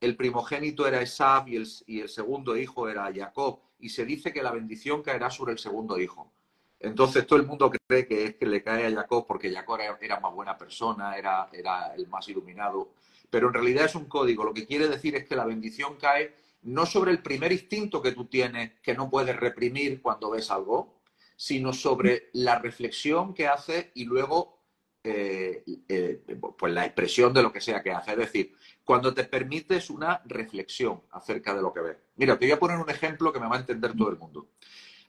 el 0.00 0.16
primogénito 0.16 0.86
era 0.86 1.02
Esab 1.02 1.48
y 1.48 1.56
el, 1.56 1.66
y 1.86 2.00
el 2.00 2.08
segundo 2.08 2.56
hijo 2.56 2.88
era 2.88 3.12
Jacob, 3.12 3.58
y 3.80 3.88
se 3.88 4.04
dice 4.04 4.32
que 4.32 4.42
la 4.42 4.52
bendición 4.52 5.02
caerá 5.02 5.28
sobre 5.28 5.52
el 5.52 5.58
segundo 5.58 5.98
hijo. 5.98 6.32
Entonces 6.82 7.26
todo 7.26 7.38
el 7.38 7.46
mundo 7.46 7.70
cree 7.70 8.06
que 8.06 8.24
es 8.24 8.34
que 8.34 8.46
le 8.46 8.62
cae 8.62 8.86
a 8.86 8.92
Jacob 8.92 9.24
porque 9.26 9.52
Jacob 9.52 9.78
era, 10.00 10.18
más 10.20 10.34
buena 10.34 10.58
persona, 10.58 11.16
era, 11.16 11.48
era 11.52 11.94
el 11.94 12.08
más 12.08 12.28
iluminado. 12.28 12.90
Pero 13.30 13.48
en 13.48 13.54
realidad 13.54 13.84
es 13.84 13.94
un 13.94 14.06
código. 14.06 14.44
Lo 14.44 14.52
que 14.52 14.66
quiere 14.66 14.88
decir 14.88 15.14
es 15.14 15.24
que 15.26 15.36
la 15.36 15.44
bendición 15.44 15.96
cae 15.96 16.34
no 16.62 16.84
sobre 16.84 17.12
el 17.12 17.22
primer 17.22 17.52
instinto 17.52 18.02
que 18.02 18.12
tú 18.12 18.26
tienes, 18.26 18.72
que 18.82 18.94
no 18.94 19.08
puedes 19.08 19.36
reprimir 19.36 20.02
cuando 20.02 20.30
ves 20.30 20.50
algo, 20.50 21.00
sino 21.36 21.72
sobre 21.72 22.30
la 22.34 22.58
reflexión 22.58 23.32
que 23.32 23.46
hace 23.46 23.92
y 23.94 24.04
luego 24.04 24.58
eh, 25.04 25.64
eh, 25.88 26.22
pues 26.56 26.72
la 26.72 26.84
expresión 26.84 27.32
de 27.32 27.42
lo 27.42 27.52
que 27.52 27.60
sea 27.60 27.82
que 27.82 27.92
hace. 27.92 28.12
Es 28.12 28.18
decir, 28.18 28.56
cuando 28.84 29.14
te 29.14 29.24
permites 29.24 29.88
una 29.88 30.20
reflexión 30.24 31.02
acerca 31.12 31.54
de 31.54 31.62
lo 31.62 31.72
que 31.72 31.80
ves. 31.80 31.96
Mira, 32.16 32.36
te 32.38 32.46
voy 32.46 32.52
a 32.52 32.58
poner 32.58 32.78
un 32.78 32.90
ejemplo 32.90 33.32
que 33.32 33.40
me 33.40 33.48
va 33.48 33.56
a 33.56 33.60
entender 33.60 33.96
todo 33.96 34.10
el 34.10 34.18
mundo. 34.18 34.48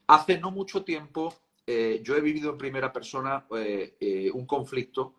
Hace 0.06 0.38
no 0.38 0.50
mucho 0.50 0.84
tiempo 0.84 1.34
eh, 1.66 2.00
yo 2.02 2.14
he 2.14 2.20
vivido 2.20 2.50
en 2.50 2.58
primera 2.58 2.92
persona 2.92 3.46
eh, 3.56 3.96
eh, 3.98 4.30
un 4.30 4.46
conflicto, 4.46 5.14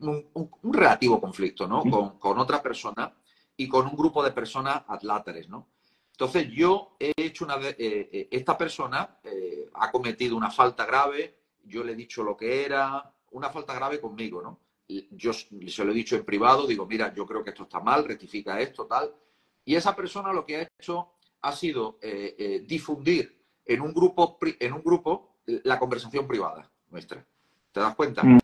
un, 0.00 0.50
relativo 0.72 1.20
conflicto, 1.20 1.66
¿no? 1.66 1.82
Con, 2.18 2.38
otra 2.38 2.62
persona 2.62 3.12
y 3.56 3.68
con 3.68 3.86
un 3.86 3.96
grupo 3.96 4.22
de 4.22 4.32
personas 4.32 4.82
atláteres, 4.86 5.48
¿no? 5.48 5.68
Entonces 6.12 6.48
yo 6.50 6.96
he 7.00 7.12
hecho 7.16 7.46
una... 7.46 7.56
esta 7.58 8.58
persona 8.58 9.18
ha 9.72 9.90
cometido 9.90 10.36
una 10.36 10.50
falta 10.50 10.84
grave, 10.84 11.38
yo 11.64 11.82
le 11.82 11.92
he 11.92 11.96
dicho 11.96 12.22
lo 12.22 12.36
que 12.36 12.66
era, 12.66 13.10
una 13.30 13.48
falta 13.48 13.72
grave 13.74 13.98
conmigo, 13.98 14.42
¿no? 14.42 14.60
Yo 15.12 15.32
se 15.32 15.84
lo 15.84 15.92
he 15.92 15.94
dicho 15.94 16.16
en 16.16 16.24
privado, 16.24 16.66
digo, 16.66 16.84
mira, 16.84 17.14
yo 17.14 17.24
creo 17.24 17.42
que 17.42 17.50
esto 17.50 17.62
está 17.62 17.80
mal, 17.80 18.04
rectifica 18.04 18.60
esto, 18.60 18.84
tal. 18.84 19.14
Y 19.64 19.74
esa 19.74 19.96
persona 19.96 20.34
lo 20.34 20.44
que 20.44 20.56
ha 20.56 20.68
hecho 20.78 21.12
ha 21.40 21.52
sido 21.52 21.98
difundir 22.64 23.40
en 23.64 23.80
un 23.80 23.94
grupo, 23.94 24.38
en 24.42 24.72
un 24.74 24.82
grupo 24.82 25.29
la 25.64 25.78
conversación 25.78 26.26
privada 26.26 26.68
nuestra. 26.90 27.24
¿Te 27.72 27.80
das 27.80 27.94
cuenta? 27.94 28.22
Mm. 28.22 28.38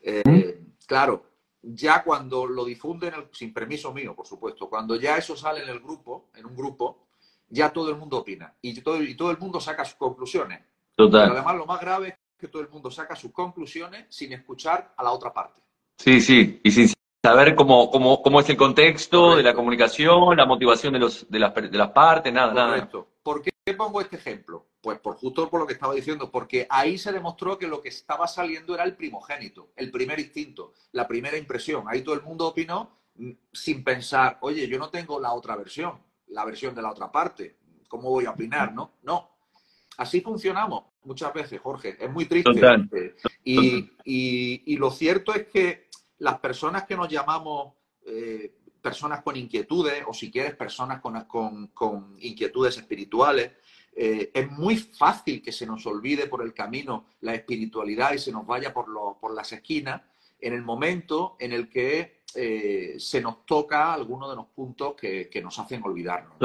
Eh, 0.00 0.60
claro, 0.86 1.26
ya 1.62 2.02
cuando 2.02 2.46
lo 2.46 2.64
difunden, 2.64 3.14
sin 3.32 3.52
permiso 3.52 3.92
mío, 3.92 4.14
por 4.14 4.26
supuesto, 4.26 4.68
cuando 4.68 4.96
ya 4.96 5.16
eso 5.16 5.36
sale 5.36 5.62
en 5.62 5.68
el 5.68 5.80
grupo, 5.80 6.30
en 6.34 6.46
un 6.46 6.56
grupo, 6.56 7.06
ya 7.48 7.70
todo 7.70 7.90
el 7.90 7.96
mundo 7.96 8.18
opina 8.18 8.54
y 8.60 8.80
todo, 8.80 9.02
y 9.02 9.14
todo 9.14 9.30
el 9.30 9.38
mundo 9.38 9.60
saca 9.60 9.84
sus 9.84 9.96
conclusiones. 9.96 10.60
Total. 10.96 11.28
Pero 11.28 11.34
además 11.34 11.56
lo 11.56 11.66
más 11.66 11.80
grave 11.80 12.08
es 12.08 12.14
que 12.38 12.48
todo 12.48 12.62
el 12.62 12.68
mundo 12.68 12.90
saca 12.90 13.14
sus 13.14 13.32
conclusiones 13.32 14.06
sin 14.08 14.32
escuchar 14.32 14.94
a 14.96 15.02
la 15.02 15.12
otra 15.12 15.32
parte. 15.32 15.60
Sí, 15.96 16.20
sí, 16.20 16.60
y 16.64 16.70
sin 16.70 16.92
saber 17.22 17.54
cómo, 17.54 17.90
cómo, 17.90 18.20
cómo 18.20 18.40
es 18.40 18.48
el 18.50 18.56
contexto 18.56 19.36
de 19.36 19.44
la 19.44 19.54
comunicación, 19.54 20.36
la 20.36 20.44
motivación 20.44 20.92
de, 20.92 20.98
los, 20.98 21.30
de, 21.30 21.38
las, 21.38 21.54
de 21.54 21.78
las 21.78 21.90
partes, 21.90 22.32
nada, 22.32 22.52
Correcto. 22.52 22.98
nada. 22.98 23.10
¿Por 23.22 23.42
qué 23.42 23.52
pongo 23.74 24.00
este 24.00 24.16
ejemplo? 24.16 24.66
Pues 24.80 24.98
por 24.98 25.14
justo 25.16 25.48
por 25.48 25.60
lo 25.60 25.66
que 25.66 25.74
estaba 25.74 25.94
diciendo, 25.94 26.30
porque 26.30 26.66
ahí 26.68 26.98
se 26.98 27.12
demostró 27.12 27.56
que 27.56 27.68
lo 27.68 27.80
que 27.80 27.90
estaba 27.90 28.26
saliendo 28.26 28.74
era 28.74 28.82
el 28.82 28.96
primogénito, 28.96 29.70
el 29.76 29.92
primer 29.92 30.18
instinto, 30.18 30.72
la 30.90 31.06
primera 31.06 31.36
impresión. 31.36 31.84
Ahí 31.86 32.02
todo 32.02 32.16
el 32.16 32.22
mundo 32.22 32.48
opinó 32.48 32.90
mm, 33.14 33.30
sin 33.52 33.84
pensar, 33.84 34.38
oye, 34.40 34.66
yo 34.66 34.78
no 34.78 34.90
tengo 34.90 35.20
la 35.20 35.32
otra 35.32 35.54
versión, 35.54 36.00
la 36.26 36.44
versión 36.44 36.74
de 36.74 36.82
la 36.82 36.90
otra 36.90 37.12
parte, 37.12 37.56
¿cómo 37.86 38.10
voy 38.10 38.26
a 38.26 38.30
opinar? 38.30 38.74
No, 38.74 38.94
no. 39.02 39.30
Así 39.98 40.20
funcionamos 40.22 40.84
muchas 41.04 41.32
veces, 41.32 41.60
Jorge. 41.60 41.96
Es 42.00 42.10
muy 42.10 42.24
triste. 42.24 43.14
Y, 43.44 44.76
lo 44.76 44.90
cierto 44.90 45.34
es 45.34 45.46
que 45.46 45.88
las 46.22 46.38
personas 46.38 46.84
que 46.84 46.96
nos 46.96 47.08
llamamos 47.08 47.74
eh, 48.06 48.54
personas 48.80 49.22
con 49.22 49.36
inquietudes, 49.36 50.04
o 50.06 50.14
si 50.14 50.30
quieres, 50.30 50.54
personas 50.54 51.00
con, 51.00 51.68
con 51.74 52.16
inquietudes 52.20 52.78
espirituales, 52.78 53.50
eh, 53.94 54.30
es 54.32 54.50
muy 54.50 54.76
fácil 54.76 55.42
que 55.42 55.50
se 55.50 55.66
nos 55.66 55.84
olvide 55.84 56.28
por 56.28 56.42
el 56.42 56.54
camino 56.54 57.06
la 57.22 57.34
espiritualidad 57.34 58.12
y 58.12 58.18
se 58.18 58.30
nos 58.30 58.46
vaya 58.46 58.72
por, 58.72 58.86
por 59.20 59.34
las 59.34 59.52
esquinas 59.52 60.00
en 60.40 60.52
el 60.52 60.62
momento 60.62 61.36
en 61.40 61.52
el 61.52 61.68
que 61.68 62.22
eh, 62.36 62.94
se 62.98 63.20
nos 63.20 63.44
toca 63.44 63.92
alguno 63.92 64.30
de 64.30 64.36
los 64.36 64.46
puntos 64.46 64.94
que, 64.94 65.28
nos 65.42 65.58
hacen 65.58 65.82
olvidarnos. 65.84 66.36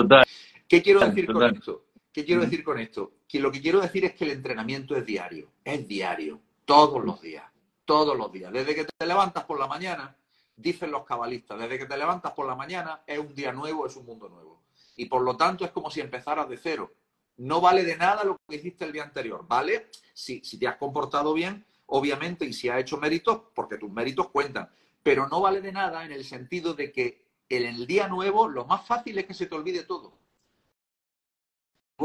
¿Qué 0.68 0.82
quiero 0.82 1.02
decir 1.02 1.32
con 1.32 1.44
esto? 1.44 1.86
¿Qué 2.12 2.26
quiero 2.26 2.42
decir 2.42 2.64
con 2.64 2.80
esto? 2.80 3.12
Que 3.28 3.40
lo 3.40 3.52
que 3.52 3.62
quiero 3.62 3.80
decir 3.80 4.06
es 4.06 4.16
que 4.16 4.26
el 4.26 4.32
entrenamiento 4.32 4.96
es 4.98 5.06
diario, 5.06 5.52
es 5.64 5.88
diario, 5.88 6.42
todos 6.66 7.06
los 7.06 7.22
días, 7.22 7.46
todos 7.88 8.16
los 8.16 8.32
días. 8.32 8.54
Desde 8.54 8.76
que 8.76 8.86
te 8.86 9.06
levantas 9.08 9.46
por 9.46 9.58
la 9.58 9.66
mañana, 9.66 10.16
dicen 10.56 10.92
los 10.92 11.06
cabalistas, 11.06 11.58
desde 11.58 11.80
que 11.80 11.86
te 11.88 11.98
levantas 11.98 12.34
por 12.34 12.46
la 12.46 12.54
mañana 12.54 13.02
es 13.08 13.18
un 13.18 13.34
día 13.34 13.52
nuevo, 13.52 13.88
es 13.88 13.96
un 13.96 14.06
mundo 14.06 14.30
nuevo. 14.30 14.62
Y 14.96 15.06
por 15.06 15.24
lo 15.24 15.36
tanto 15.36 15.66
es 15.66 15.72
como 15.72 15.90
si 15.90 16.02
empezaras 16.02 16.48
de 16.48 16.58
cero 16.58 16.92
no 17.38 17.62
vale 17.62 17.84
de 17.84 17.96
nada 17.96 18.24
lo 18.24 18.40
que 18.48 18.56
hiciste 18.56 18.86
el 18.86 18.92
día 18.92 19.04
anterior, 19.04 19.46
¿vale? 19.48 19.90
Si, 20.14 20.44
si 20.44 20.58
te 20.58 20.68
has 20.68 20.78
comportado 20.78 21.34
bien, 21.34 21.66
obviamente, 21.86 22.46
y 22.46 22.54
si 22.54 22.70
has 22.70 22.80
hecho 22.80 22.98
méritos, 22.98 23.42
porque 23.54 23.78
tus 23.78 23.92
méritos 23.92 24.30
cuentan, 24.30 24.70
pero 25.04 25.28
no 25.28 25.42
vale 25.42 25.62
de 25.62 25.72
nada 25.72 26.04
en 26.04 26.12
el 26.12 26.26
sentido 26.26 26.74
de 26.74 26.92
que 26.92 27.26
en 27.50 27.64
el 27.64 27.88
día 27.88 28.08
nuevo 28.08 28.48
lo 28.48 28.66
más 28.66 28.86
fácil 28.86 29.18
es 29.18 29.26
que 29.26 29.34
se 29.34 29.46
te 29.46 29.56
olvide 29.56 29.84
todo. 29.84 30.14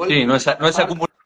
sí, 0.06 0.24
no 0.26 0.36
es, 0.36 0.46
no 0.60 0.68
es 0.68 0.78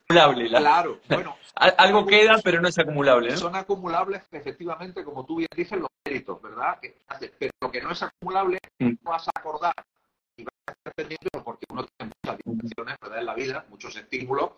acumulable. 0.09 0.49
Claro, 0.49 1.01
bueno. 1.09 1.37
Algo 1.55 2.07
queda, 2.07 2.37
pero 2.45 2.61
no 2.61 2.69
es 2.69 2.79
acumulable. 2.79 3.37
Son 3.37 3.57
acumulables, 3.57 4.23
efectivamente, 4.31 5.03
como 5.03 5.25
tú 5.25 5.37
bien 5.37 5.49
dices, 5.57 5.79
los 5.79 5.89
méritos, 6.05 6.41
¿verdad? 6.43 6.79
Pero 7.39 7.53
lo 7.63 7.71
que 7.71 7.81
no 7.81 7.93
es 7.93 8.03
acumulable, 8.03 8.59
mm. 8.79 8.93
no 9.03 9.11
vas 9.11 9.27
a 9.29 9.31
acordar 9.35 9.75
y 10.37 10.45
vas 10.45 10.55
a 10.67 10.73
estar 10.73 10.93
pendiente 10.95 11.29
porque 11.43 11.65
uno 11.71 11.85
tiene 11.85 12.13
muchas 12.23 12.39
dimensiones 12.45 12.97
en 13.17 13.27
la 13.27 13.35
vida, 13.35 13.65
muchos 13.71 13.97
estímulos, 13.97 14.51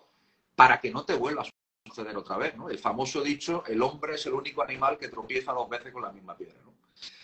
para 0.56 0.80
que 0.80 0.90
no 0.90 1.04
te 1.04 1.14
vuelva 1.14 1.42
a 1.42 1.88
suceder 1.88 2.16
otra 2.16 2.36
vez. 2.36 2.56
¿no? 2.56 2.68
El 2.68 2.78
famoso 2.78 3.22
dicho, 3.22 3.62
el 3.66 3.80
hombre 3.80 4.16
es 4.16 4.26
el 4.26 4.34
único 4.34 4.62
animal 4.62 4.98
que 4.98 5.08
tropieza 5.08 5.52
dos 5.52 5.68
veces 5.68 5.92
con 5.92 6.02
la 6.02 6.10
misma 6.10 6.36
piedra. 6.36 6.56
¿no? 6.64 6.74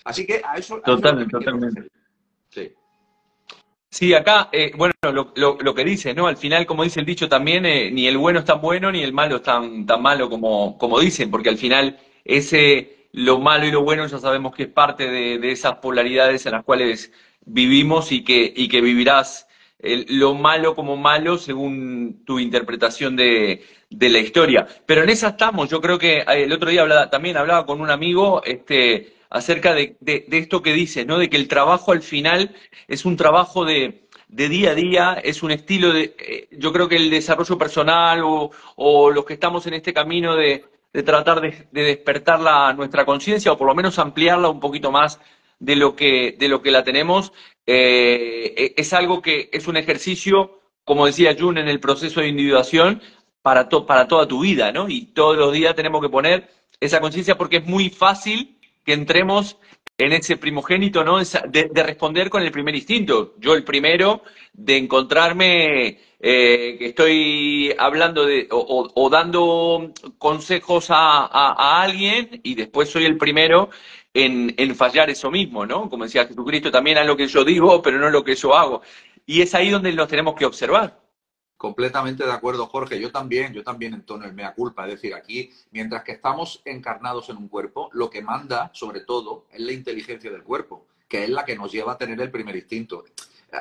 Así 0.04 0.24
que 0.24 0.40
a 0.44 0.54
eso... 0.54 0.80
Totalmente, 0.80 1.32
totalmente. 1.32 1.88
Sí. 2.48 2.72
Sí, 3.94 4.12
acá, 4.12 4.48
eh, 4.50 4.72
bueno, 4.76 4.92
lo, 5.36 5.74
que 5.74 5.84
dice, 5.84 6.14
¿no? 6.14 6.26
Al 6.26 6.36
final, 6.36 6.66
como 6.66 6.82
dice 6.82 6.98
el 6.98 7.06
dicho 7.06 7.28
también, 7.28 7.64
eh, 7.64 7.92
ni 7.92 8.08
el 8.08 8.18
bueno 8.18 8.40
es 8.40 8.44
tan 8.44 8.60
bueno 8.60 8.90
ni 8.90 9.02
el 9.04 9.12
malo 9.12 9.36
es 9.36 9.42
tan, 9.42 9.86
tan 9.86 10.02
malo 10.02 10.28
como, 10.28 10.76
como 10.78 10.98
dicen, 10.98 11.30
porque 11.30 11.48
al 11.48 11.58
final 11.58 12.00
ese, 12.24 13.06
lo 13.12 13.38
malo 13.38 13.66
y 13.66 13.70
lo 13.70 13.82
bueno 13.82 14.04
ya 14.08 14.18
sabemos 14.18 14.52
que 14.52 14.64
es 14.64 14.68
parte 14.68 15.08
de, 15.08 15.38
de 15.38 15.52
esas 15.52 15.76
polaridades 15.76 16.44
en 16.44 16.52
las 16.52 16.64
cuales 16.64 17.12
vivimos 17.46 18.10
y 18.10 18.24
que, 18.24 18.52
y 18.56 18.66
que 18.66 18.80
vivirás 18.80 19.46
lo 20.08 20.34
malo 20.34 20.74
como 20.74 20.96
malo 20.96 21.38
según 21.38 22.24
tu 22.24 22.40
interpretación 22.40 23.16
de, 23.16 23.62
la 23.90 24.18
historia. 24.18 24.66
Pero 24.86 25.02
en 25.02 25.10
esa 25.10 25.28
estamos. 25.28 25.70
Yo 25.70 25.80
creo 25.80 25.98
que 25.98 26.18
eh, 26.18 26.24
el 26.26 26.52
otro 26.52 26.70
día 26.70 26.82
hablaba, 26.82 27.10
también 27.10 27.36
hablaba 27.36 27.64
con 27.66 27.80
un 27.80 27.90
amigo 27.90 28.42
este, 28.44 29.14
acerca 29.34 29.74
de, 29.74 29.96
esto 30.30 30.62
que 30.62 30.72
dice, 30.72 31.04
¿no? 31.04 31.18
De 31.18 31.28
que 31.28 31.36
el 31.36 31.48
trabajo 31.48 31.90
al 31.90 32.02
final 32.02 32.54
es 32.86 33.04
un 33.04 33.16
trabajo 33.16 33.64
de, 33.64 34.06
día 34.28 34.70
a 34.70 34.74
día, 34.76 35.12
es 35.24 35.42
un 35.42 35.50
estilo 35.50 35.92
de, 35.92 36.14
eh, 36.20 36.48
yo 36.52 36.72
creo 36.72 36.88
que 36.88 36.94
el 36.94 37.10
desarrollo 37.10 37.58
personal 37.58 38.22
o, 38.22 39.10
los 39.10 39.24
que 39.24 39.34
estamos 39.34 39.66
en 39.66 39.74
este 39.74 39.92
camino 39.92 40.36
de, 40.36 40.64
tratar 41.04 41.40
de, 41.40 41.66
despertar 41.72 42.40
la, 42.40 42.72
nuestra 42.74 43.04
conciencia 43.04 43.50
o 43.50 43.58
por 43.58 43.66
lo 43.66 43.74
menos 43.74 43.98
ampliarla 43.98 44.48
un 44.48 44.60
poquito 44.60 44.92
más 44.92 45.18
de 45.58 45.74
lo 45.74 45.96
que, 45.96 46.36
de 46.38 46.48
lo 46.48 46.62
que 46.62 46.70
la 46.70 46.84
tenemos, 46.84 47.32
eh, 47.66 48.54
e, 48.56 48.74
es 48.76 48.92
algo 48.92 49.20
que 49.20 49.50
es 49.52 49.66
un 49.66 49.76
ejercicio, 49.76 50.60
como 50.84 51.06
decía 51.06 51.36
Jun, 51.36 51.58
en 51.58 51.66
el 51.66 51.80
proceso 51.80 52.20
de 52.20 52.28
individuación 52.28 53.02
para, 53.42 53.68
para 53.68 54.06
toda 54.06 54.28
tu 54.28 54.42
vida, 54.42 54.70
¿no? 54.70 54.88
Y 54.88 55.06
todos 55.06 55.36
los 55.36 55.52
días 55.52 55.74
tenemos 55.74 56.00
que 56.00 56.08
poner 56.08 56.48
esa 56.78 57.00
conciencia 57.00 57.36
porque 57.36 57.56
es 57.56 57.66
muy 57.66 57.90
fácil 57.90 58.53
que 58.84 58.92
entremos 58.92 59.58
en 59.96 60.12
ese 60.12 60.36
primogénito, 60.36 61.04
¿no? 61.04 61.18
De, 61.18 61.70
responder 61.74 62.28
con 62.30 62.42
el 62.42 62.50
primer 62.50 62.74
instinto. 62.74 63.34
Yo 63.38 63.54
el 63.54 63.64
primero 63.64 64.22
de 64.52 64.76
encontrarme 64.76 65.98
eh, 66.20 66.76
que 66.78 66.86
estoy 66.86 67.74
hablando 67.78 68.26
de, 68.26 68.48
o, 68.50 69.08
dando 69.10 69.92
consejos 70.18 70.86
a, 70.90 71.26
a, 71.26 71.82
alguien 71.82 72.40
y 72.42 72.54
después 72.54 72.90
soy 72.90 73.04
el 73.04 73.16
primero 73.16 73.70
en, 74.12 74.54
en, 74.56 74.74
fallar 74.74 75.10
eso 75.10 75.30
mismo, 75.30 75.64
¿no? 75.64 75.88
Como 75.88 76.04
decía 76.04 76.26
Jesucristo, 76.26 76.70
también 76.70 76.98
haz 76.98 77.06
lo 77.06 77.16
que 77.16 77.28
yo 77.28 77.44
digo, 77.44 77.80
pero 77.82 77.98
no 77.98 78.10
lo 78.10 78.24
que 78.24 78.34
yo 78.34 78.54
hago. 78.54 78.82
Y 79.26 79.42
es 79.42 79.54
ahí 79.54 79.70
donde 79.70 79.92
nos 79.92 80.08
tenemos 80.08 80.34
que 80.34 80.44
observar. 80.44 81.03
Completamente 81.64 82.26
de 82.26 82.30
acuerdo, 82.30 82.66
Jorge. 82.66 83.00
Yo 83.00 83.10
también, 83.10 83.54
yo 83.54 83.64
también 83.64 83.94
entono 83.94 84.26
el 84.26 84.34
mea 84.34 84.52
culpa. 84.52 84.84
Es 84.84 84.96
decir, 84.96 85.14
aquí, 85.14 85.50
mientras 85.70 86.04
que 86.04 86.12
estamos 86.12 86.60
encarnados 86.66 87.30
en 87.30 87.38
un 87.38 87.48
cuerpo, 87.48 87.88
lo 87.94 88.10
que 88.10 88.20
manda, 88.20 88.70
sobre 88.74 89.00
todo, 89.00 89.46
es 89.50 89.60
la 89.60 89.72
inteligencia 89.72 90.30
del 90.30 90.42
cuerpo, 90.42 90.86
que 91.08 91.24
es 91.24 91.30
la 91.30 91.46
que 91.46 91.56
nos 91.56 91.72
lleva 91.72 91.92
a 91.92 91.96
tener 91.96 92.20
el 92.20 92.30
primer 92.30 92.54
instinto. 92.54 93.06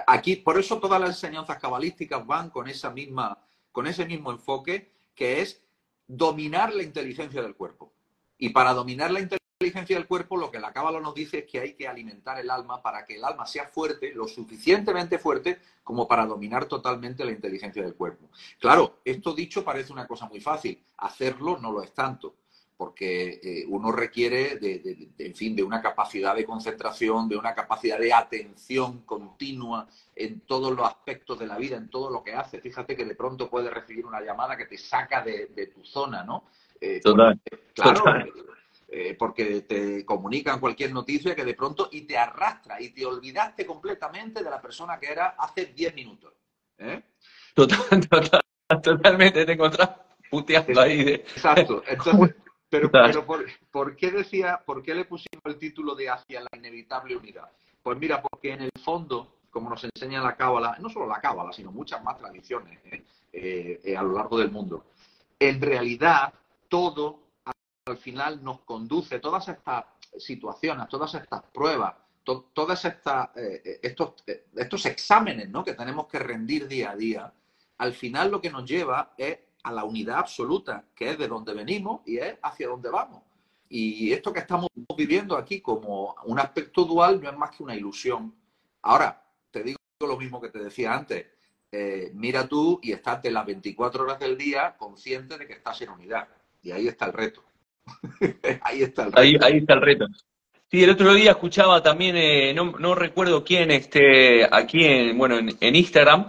Aquí, 0.06 0.36
por 0.36 0.60
eso 0.60 0.82
todas 0.82 1.00
las 1.00 1.12
enseñanzas 1.12 1.58
cabalísticas 1.60 2.28
van 2.28 2.50
con 2.50 2.68
esa 2.68 2.90
misma, 2.90 3.38
con 3.72 3.88
ese 3.88 4.06
mismo 4.06 4.34
enfoque, 4.34 4.92
que 5.16 5.40
es 5.40 5.62
dominar 6.06 6.76
la 6.76 6.84
inteligencia 6.84 7.42
del 7.42 7.56
cuerpo. 7.56 7.94
Y 8.38 8.50
para 8.50 8.74
dominar 8.74 9.12
la 9.12 9.22
inteligencia 9.22 9.43
del 9.72 10.08
cuerpo, 10.08 10.38
lo 10.38 10.52
que 10.52 10.60
la 10.60 10.74
cábala 10.74 11.00
nos 11.00 11.14
dice 11.14 11.40
es 11.40 11.46
que 11.46 11.60
hay 11.60 11.74
que 11.74 11.88
alimentar 11.88 12.40
el 12.40 12.50
alma 12.50 12.82
para 12.82 13.06
que 13.06 13.16
el 13.16 13.24
alma 13.24 13.46
sea 13.46 13.68
fuerte, 13.68 14.14
lo 14.14 14.28
suficientemente 14.28 15.20
fuerte 15.20 15.60
como 15.84 16.08
para 16.08 16.26
dominar 16.26 16.66
totalmente 16.66 17.24
la 17.24 17.32
inteligencia 17.32 17.84
del 17.84 17.96
cuerpo. 17.96 18.30
Claro, 18.60 19.00
esto 19.06 19.34
dicho 19.34 19.64
parece 19.64 19.94
una 19.94 20.08
cosa 20.08 20.28
muy 20.28 20.40
fácil, 20.40 20.84
hacerlo 20.98 21.58
no 21.60 21.72
lo 21.72 21.82
es 21.82 21.94
tanto 21.94 22.36
porque 22.76 23.40
eh, 23.44 23.66
uno 23.70 23.92
requiere 23.92 24.58
de, 24.58 25.10
en 25.18 25.36
fin, 25.36 25.56
de 25.56 25.64
una 25.64 25.82
capacidad 25.82 26.36
de 26.36 26.44
concentración, 26.44 27.30
de 27.30 27.38
una 27.38 27.54
capacidad 27.54 27.98
de 27.98 28.12
atención 28.12 29.04
continua 29.06 29.88
en 30.16 30.42
todos 30.42 30.76
los 30.76 30.86
aspectos 30.86 31.40
de 31.40 31.48
la 31.48 31.58
vida, 31.58 31.78
en 31.78 31.90
todo 31.90 32.10
lo 32.10 32.24
que 32.24 32.34
hace. 32.34 32.60
Fíjate 32.60 32.96
que 32.96 33.06
de 33.06 33.16
pronto 33.16 33.50
puedes 33.50 33.72
recibir 33.72 34.06
una 34.06 34.22
llamada 34.22 34.58
que 34.58 34.66
te 34.66 34.78
saca 34.78 35.22
de, 35.22 35.72
tu 35.74 35.86
zona, 35.86 36.24
¿no? 36.24 36.46
Eh, 36.82 37.00
total. 37.02 37.40
claro, 37.74 38.04
eh, 38.96 39.16
porque 39.18 39.62
te 39.62 40.06
comunican 40.06 40.60
cualquier 40.60 40.94
noticia 40.94 41.36
que 41.36 41.44
de 41.44 41.56
pronto 41.56 41.90
y 41.92 42.02
te 42.02 42.16
arrastra 42.16 42.80
y 42.80 42.90
te 42.90 43.04
olvidaste 43.04 43.66
completamente 43.66 44.44
de 44.44 44.50
la 44.52 44.62
persona 44.62 45.00
que 45.00 45.12
era 45.12 45.30
hace 45.30 45.66
10 45.66 45.96
minutos. 45.96 46.32
Total, 47.56 47.80
total, 48.10 48.42
totalmente 48.84 49.46
te 49.48 49.52
encontrás 49.54 49.90
puteando 50.30 50.80
ahí. 50.80 51.04
De... 51.04 51.14
Exacto. 51.16 51.82
Entonces, 51.88 52.36
pero, 52.70 52.92
pero 52.92 53.26
por, 53.72 53.96
qué 53.96 54.12
decía, 54.12 54.62
por 54.64 54.84
qué 54.84 54.94
le 54.94 55.06
pusimos 55.06 55.42
el 55.46 55.58
título 55.58 55.96
de 55.96 56.10
Hacia 56.10 56.42
la 56.42 56.50
inevitable 56.56 57.16
unidad? 57.16 57.50
Pues 57.82 57.98
mira, 57.98 58.22
porque 58.22 58.54
en 58.54 58.62
el 58.62 58.72
fondo, 58.80 59.40
como 59.50 59.72
nos 59.72 59.84
enseña 59.84 60.22
la 60.22 60.36
Cábala, 60.36 60.78
no 60.80 60.90
solo 60.90 61.08
la 61.08 61.20
Cábala, 61.20 61.52
sino 61.52 61.72
muchas 61.72 62.04
más 62.04 62.20
tradiciones 62.20 62.80
¿eh? 62.86 63.04
Eh, 63.32 63.82
eh, 63.84 63.98
a 63.98 64.04
lo 64.04 64.14
largo 64.14 64.38
del 64.38 64.52
mundo, 64.52 64.86
en 65.40 65.60
realidad 65.60 66.32
todo 66.68 67.23
al 67.86 67.98
final 67.98 68.44
nos 68.44 68.62
conduce, 68.62 69.20
todas 69.20 69.48
estas 69.48 69.86
situaciones, 70.18 70.88
todas 70.88 71.14
estas 71.16 71.44
pruebas, 71.54 71.96
todas 72.24 72.86
estas 72.86 73.30
estos, 73.36 74.14
estos 74.56 74.86
exámenes 74.86 75.50
¿no? 75.50 75.64
que 75.64 75.74
tenemos 75.74 76.08
que 76.08 76.20
rendir 76.20 76.68
día 76.68 76.92
a 76.92 76.96
día, 76.96 77.34
al 77.78 77.94
final 77.94 78.32
lo 78.32 78.40
que 78.40 78.50
nos 78.50 78.64
lleva 78.70 79.14
es 79.18 79.40
a 79.64 79.72
la 79.72 79.84
unidad 79.84 80.20
absoluta, 80.20 80.86
que 80.96 81.12
es 81.12 81.18
de 81.18 81.28
donde 81.28 81.54
venimos 81.54 82.02
y 82.06 82.18
es 82.18 82.38
hacia 82.42 82.68
donde 82.68 82.90
vamos. 82.90 83.24
Y 83.70 84.14
esto 84.14 84.32
que 84.32 84.40
estamos 84.40 84.70
viviendo 84.96 85.36
aquí 85.36 85.60
como 85.60 86.16
un 86.26 86.40
aspecto 86.40 86.86
dual 86.86 87.20
no 87.22 87.30
es 87.30 87.36
más 87.36 87.50
que 87.50 87.64
una 87.64 87.76
ilusión. 87.76 88.34
Ahora, 88.84 89.26
te 89.50 89.64
digo 89.64 89.80
lo 90.00 90.18
mismo 90.18 90.40
que 90.40 90.50
te 90.50 90.60
decía 90.60 90.94
antes. 90.94 91.26
Eh, 91.72 92.12
mira 92.14 92.48
tú 92.48 92.80
y 92.84 92.92
estate 92.92 93.32
las 93.32 93.46
24 93.48 94.04
horas 94.04 94.20
del 94.20 94.38
día 94.38 94.78
consciente 94.78 95.40
de 95.40 95.48
que 95.48 95.54
estás 95.54 95.82
en 95.82 95.90
unidad. 95.90 96.28
Y 96.62 96.70
ahí 96.70 96.88
está 96.88 97.06
el 97.06 97.14
reto. 97.14 97.44
ahí 98.62 98.84
está 98.84 99.04
el 99.04 99.12
reto. 99.12 99.46
Ahí, 99.46 99.58
está 99.58 99.74
el 99.74 99.82
reto. 99.82 100.06
Sí, 100.72 100.84
el 100.84 100.90
otro 100.90 101.14
día 101.14 101.32
escuchaba 101.32 101.84
también, 101.84 102.16
eh, 102.18 102.54
no, 102.54 102.96
recuerdo 102.96 103.44
quién, 103.44 103.70
este, 103.70 104.48
aquí 104.52 104.84
en, 104.86 105.18
bueno, 105.18 105.38
en 105.38 105.76
Instagram, 105.76 106.28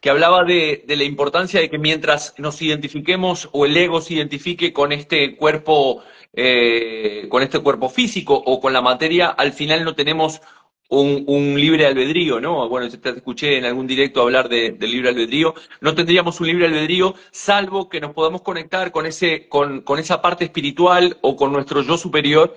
que 0.00 0.10
hablaba 0.10 0.44
de, 0.44 0.84
la 0.86 1.04
importancia 1.04 1.60
de 1.60 1.68
que 1.68 1.78
mientras 1.78 2.34
nos 2.38 2.60
identifiquemos 2.62 3.48
o 3.52 3.66
el 3.66 3.76
ego 3.76 4.00
se 4.00 4.14
identifique 4.14 4.72
con 4.72 4.92
este 4.92 5.36
cuerpo, 5.36 6.02
eh, 6.32 7.26
con 7.28 7.42
este 7.42 7.58
cuerpo 7.58 7.88
físico 7.88 8.34
o 8.34 8.60
con 8.60 8.72
la 8.72 8.82
materia, 8.82 9.28
al 9.28 9.52
final 9.52 9.84
no 9.84 9.94
tenemos 9.94 10.42
un, 10.88 11.54
libre 11.60 11.86
albedrío, 11.86 12.40
¿no? 12.40 12.68
Bueno, 12.68 12.88
te 12.90 13.10
escuché 13.10 13.58
en 13.58 13.64
algún 13.64 13.86
directo 13.86 14.22
hablar 14.22 14.48
del 14.48 14.78
libre 14.78 15.10
albedrío. 15.10 15.54
No 15.80 15.94
tendríamos 15.94 16.40
un 16.40 16.46
libre 16.48 16.66
albedrío 16.66 17.14
salvo 17.30 17.88
que 17.88 18.00
nos 18.00 18.12
podamos 18.12 18.42
conectar 18.42 18.92
con, 18.92 19.06
ese, 19.06 19.48
con, 19.48 19.82
con 19.82 19.98
esa 19.98 20.22
parte 20.22 20.44
espiritual 20.44 21.18
o 21.22 21.36
con 21.36 21.52
nuestro 21.52 21.82
yo 21.82 21.98
superior 21.98 22.54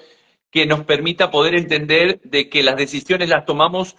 que 0.52 0.66
nos 0.66 0.84
permita 0.86 1.32
poder 1.32 1.56
entender 1.56 2.20
de 2.24 2.50
que 2.50 2.64
las 2.64 2.76
decisiones 2.76 3.30
las 3.30 3.46
tomamos 3.46 3.96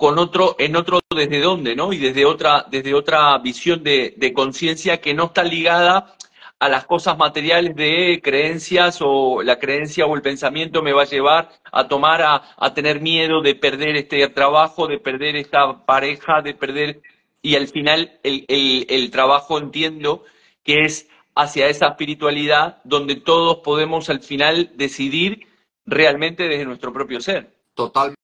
con 0.00 0.18
otro, 0.18 0.56
en 0.58 0.76
otro 0.76 1.00
desde 1.14 1.40
dónde, 1.40 1.76
¿no? 1.76 1.92
Y 1.92 1.98
desde 1.98 2.24
otra, 2.24 2.64
desde 2.70 2.94
otra 2.94 3.36
visión 3.38 3.82
de, 3.82 4.32
conciencia 4.34 5.00
que 5.00 5.12
no 5.12 5.26
está 5.26 5.44
ligada 5.44 6.16
a 6.60 6.68
las 6.68 6.84
cosas 6.84 7.16
materiales 7.16 7.74
de 7.74 8.20
creencias 8.22 8.98
o 9.00 9.42
la 9.42 9.58
creencia 9.58 10.04
o 10.06 10.14
el 10.14 10.20
pensamiento 10.20 10.82
me 10.82 10.92
va 10.92 11.02
a 11.02 11.06
llevar 11.06 11.50
a 11.72 11.88
tomar 11.88 12.20
a, 12.22 12.74
tener 12.74 13.00
miedo 13.00 13.40
de 13.40 13.54
perder 13.54 13.96
este 13.96 14.28
trabajo, 14.28 14.86
de 14.86 14.98
perder 14.98 15.36
esta 15.36 15.84
pareja, 15.86 16.42
de 16.42 16.54
perder 16.54 17.00
y 17.40 17.56
al 17.56 17.66
final 17.66 18.20
el, 18.22 18.44
el 18.48 19.10
trabajo 19.10 19.58
entiendo 19.58 20.24
que 20.62 20.84
es 20.84 21.08
hacia 21.34 21.68
esa 21.68 21.88
espiritualidad 21.88 22.82
donde 22.84 23.16
todos 23.16 23.60
podemos 23.64 24.10
al 24.10 24.20
final 24.20 24.72
decidir 24.74 25.46
realmente 25.86 26.46
desde 26.46 26.66
nuestro 26.66 26.92
propio 26.92 27.20
ser. 27.20 27.54
Totalmente 27.72 28.20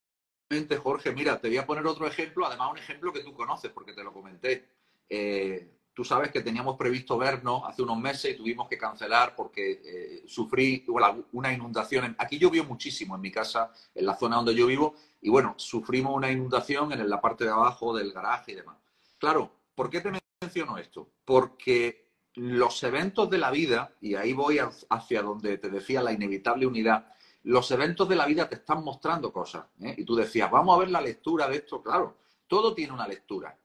Jorge, 0.77 1.13
mira, 1.13 1.41
te 1.41 1.49
voy 1.49 1.57
a 1.57 1.67
poner 1.67 1.87
otro 1.87 2.07
ejemplo, 2.07 2.45
además 2.47 2.73
un 2.73 2.79
ejemplo 2.79 3.15
que 3.15 3.21
tú 3.21 3.33
conoces 3.33 3.73
porque 3.73 3.95
te 3.95 4.05
lo 4.05 4.13
comenté. 4.13 4.69
Eh, 5.09 5.76
tú 5.97 6.05
sabes 6.05 6.31
que 6.31 6.43
teníamos 6.43 6.77
previsto 6.77 7.17
vernos 7.17 7.63
hace 7.65 7.81
unos 7.81 7.99
meses 7.99 8.35
y 8.35 8.37
tuvimos 8.37 8.69
que 8.69 8.77
cancelar 8.77 9.35
porque 9.35 9.81
eh, 9.83 10.25
sufrí 10.27 10.85
una 11.33 11.51
inundación. 11.51 12.15
Aquí 12.19 12.39
llovió 12.39 12.65
muchísimo 12.65 13.15
en 13.15 13.23
mi 13.23 13.31
casa, 13.31 13.73
en 13.95 14.05
la 14.05 14.15
zona 14.15 14.37
donde 14.37 14.55
yo 14.55 14.67
vivo, 14.67 14.95
y 15.23 15.31
bueno, 15.31 15.55
sufrimos 15.57 16.15
una 16.15 16.31
inundación 16.31 16.93
en 16.93 17.09
la 17.09 17.19
parte 17.19 17.45
de 17.45 17.51
abajo 17.51 17.97
del 17.97 18.13
garaje 18.13 18.53
y 18.53 18.57
demás. 18.57 18.77
Claro, 19.17 19.51
¿por 19.75 19.89
qué 19.89 20.03
te 20.03 20.13
menciono 20.43 20.77
esto? 20.77 21.09
Porque 21.25 22.11
los 22.35 22.83
eventos 22.83 23.31
de 23.31 23.39
la 23.39 23.51
vida, 23.51 23.95
y 24.03 24.17
ahí 24.17 24.35
voy 24.35 24.59
hacia 24.91 25.23
donde 25.23 25.57
te 25.57 25.71
decía 25.71 26.03
la 26.03 26.13
inevitable 26.13 26.67
unidad, 26.67 27.11
los 27.45 27.71
eventos 27.71 28.07
de 28.07 28.17
la 28.17 28.27
vida 28.27 28.47
te 28.51 28.57
están 28.57 28.85
mostrando 28.85 29.33
cosas. 29.33 29.65
¿eh? 29.81 29.95
Y 29.97 30.05
tú 30.05 30.15
decías, 30.15 30.51
vamos 30.51 30.77
a 30.77 30.81
ver 30.81 30.91
la 30.91 31.01
lectura 31.01 31.49
de 31.49 31.57
esto. 31.57 31.83
Claro, 31.83 32.19
todo 32.47 32.75
tiene 32.75 32.93
una 32.93 33.09
lectura. 33.09 33.57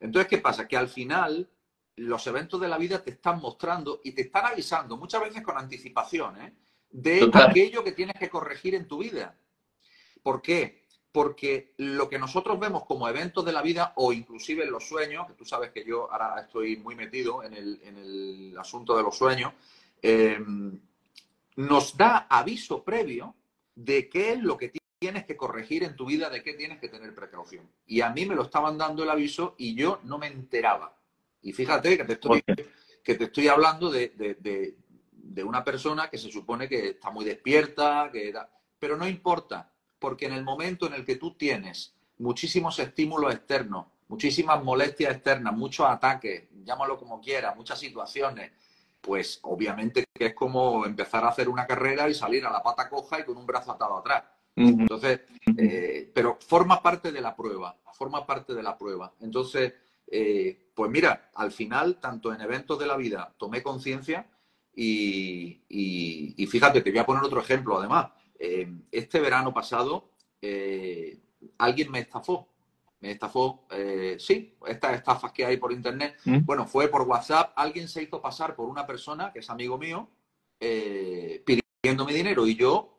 Entonces, 0.00 0.30
¿qué 0.30 0.38
pasa? 0.38 0.66
Que 0.66 0.78
al 0.78 0.88
final 0.88 1.46
los 1.98 2.26
eventos 2.26 2.60
de 2.60 2.68
la 2.68 2.78
vida 2.78 3.02
te 3.02 3.10
están 3.10 3.40
mostrando 3.40 4.00
y 4.04 4.12
te 4.12 4.22
están 4.22 4.46
avisando, 4.46 4.96
muchas 4.96 5.22
veces 5.22 5.42
con 5.42 5.56
anticipación, 5.56 6.40
¿eh? 6.40 6.52
de 6.90 7.30
aquello 7.32 7.84
que 7.84 7.92
tienes 7.92 8.16
que 8.16 8.30
corregir 8.30 8.74
en 8.74 8.88
tu 8.88 8.98
vida. 8.98 9.36
¿Por 10.22 10.40
qué? 10.42 10.84
Porque 11.12 11.72
lo 11.78 12.08
que 12.08 12.18
nosotros 12.18 12.58
vemos 12.58 12.84
como 12.84 13.08
eventos 13.08 13.44
de 13.44 13.52
la 13.52 13.62
vida 13.62 13.92
o 13.96 14.12
inclusive 14.12 14.64
en 14.64 14.70
los 14.70 14.86
sueños, 14.86 15.26
que 15.26 15.34
tú 15.34 15.44
sabes 15.44 15.70
que 15.70 15.84
yo 15.84 16.10
ahora 16.10 16.40
estoy 16.40 16.76
muy 16.76 16.94
metido 16.94 17.42
en 17.42 17.54
el, 17.54 18.56
asunto 18.58 18.96
de 18.96 19.02
los 19.02 19.16
sueños, 19.16 19.52
eh, 20.02 20.38
nos 21.56 21.96
da 21.96 22.26
aviso 22.28 22.82
previo 22.82 23.34
de 23.74 24.08
qué 24.08 24.32
es 24.32 24.42
lo 24.42 24.56
que 24.56 24.72
tienes 24.98 25.24
que 25.24 25.36
corregir 25.36 25.84
en 25.84 25.96
tu 25.96 26.06
vida, 26.06 26.28
de 26.28 26.42
qué 26.42 26.54
tienes 26.54 26.78
que 26.78 26.88
tener 26.88 27.14
precaución. 27.14 27.68
Y 27.86 28.00
a 28.00 28.10
mí 28.10 28.26
me 28.26 28.34
lo 28.34 28.42
estaban 28.42 28.76
dando 28.76 29.04
el 29.04 29.10
aviso 29.10 29.54
y 29.56 29.74
yo 29.74 30.00
no 30.04 30.18
me 30.18 30.26
enteraba. 30.26 30.97
Y 31.48 31.52
fíjate 31.54 31.96
que 31.96 32.04
te 32.04 32.12
estoy, 32.12 32.42
que 33.02 33.14
te 33.14 33.24
estoy 33.24 33.48
hablando 33.48 33.90
de, 33.90 34.74
una 35.42 35.64
persona 35.64 36.10
que 36.10 36.18
se 36.18 36.30
supone 36.30 36.68
que 36.68 36.90
está 36.90 37.10
muy 37.10 37.24
despierta, 37.24 38.10
que 38.12 38.34
pero 38.78 38.98
no 38.98 39.08
importa, 39.08 39.72
porque 39.98 40.26
en 40.26 40.34
el 40.34 40.44
momento 40.44 40.86
en 40.86 40.92
el 40.92 41.06
que 41.06 41.16
tú 41.16 41.34
tienes 41.34 41.94
muchísimos 42.18 42.78
estímulos 42.78 43.34
externos, 43.34 43.86
muchísimas 44.08 44.62
molestias 44.62 45.14
externas, 45.14 45.56
muchos 45.56 45.86
ataques, 45.86 46.48
llámalo 46.64 46.98
como 46.98 47.18
quieras, 47.18 47.56
muchas 47.56 47.78
situaciones, 47.78 48.52
pues 49.00 49.38
obviamente 49.44 50.04
que 50.12 50.26
es 50.26 50.34
como 50.34 50.84
empezar 50.84 51.24
a 51.24 51.28
hacer 51.28 51.48
una 51.48 51.66
carrera 51.66 52.10
y 52.10 52.14
salir 52.14 52.44
a 52.44 52.50
la 52.50 52.62
pata 52.62 52.90
coja 52.90 53.20
y 53.20 53.24
con 53.24 53.38
un 53.38 53.46
brazo 53.46 53.72
atado 53.72 53.96
atrás. 53.96 54.22
Entonces, 54.54 55.20
eh, 55.56 56.10
pero 56.12 56.36
forma 56.46 56.82
parte 56.82 57.10
de 57.10 57.22
la 57.22 57.34
prueba, 57.34 57.74
forma 57.94 58.26
parte 58.26 58.52
de 58.52 58.62
la 58.62 58.76
prueba. 58.76 59.14
Entonces, 59.20 59.72
eh, 60.10 60.70
pues 60.74 60.90
mira, 60.90 61.30
al 61.34 61.52
final, 61.52 61.98
tanto 62.00 62.32
en 62.32 62.40
eventos 62.40 62.78
de 62.78 62.86
la 62.86 62.96
vida, 62.96 63.34
tomé 63.38 63.62
conciencia 63.62 64.26
y, 64.74 66.46
fíjate, 66.48 66.82
te 66.82 66.90
voy 66.90 67.00
a 67.00 67.06
poner 67.06 67.24
otro 67.24 67.40
ejemplo 67.40 67.78
además. 67.78 68.12
Eh, 68.38 68.70
este 68.92 69.20
verano 69.20 69.52
pasado, 69.52 70.12
alguien 71.58 71.90
me 71.90 71.98
estafó 71.98 72.48
me 73.00 73.12
estafó, 73.12 73.66
eh, 73.70 74.16
sí, 74.18 74.56
estas 74.66 74.94
estafas 74.94 75.32
que 75.32 75.44
hay 75.44 75.56
por 75.56 75.72
internet. 75.72 76.16
Mm. 76.24 76.44
Bueno, 76.44 76.66
fue 76.66 76.88
por 76.88 77.02
WhatsApp, 77.02 77.52
alguien 77.56 77.88
se 77.88 78.02
hizo 78.02 78.20
pasar 78.20 78.56
por 78.56 78.68
una 78.68 78.86
persona 78.86 79.32
que 79.32 79.38
es 79.38 79.50
amigo 79.50 79.78
mío, 79.78 80.08
eh, 80.60 81.44
pidiéndome 81.44 82.12
dinero 82.12 82.46
y 82.46 82.56
yo 82.56 82.98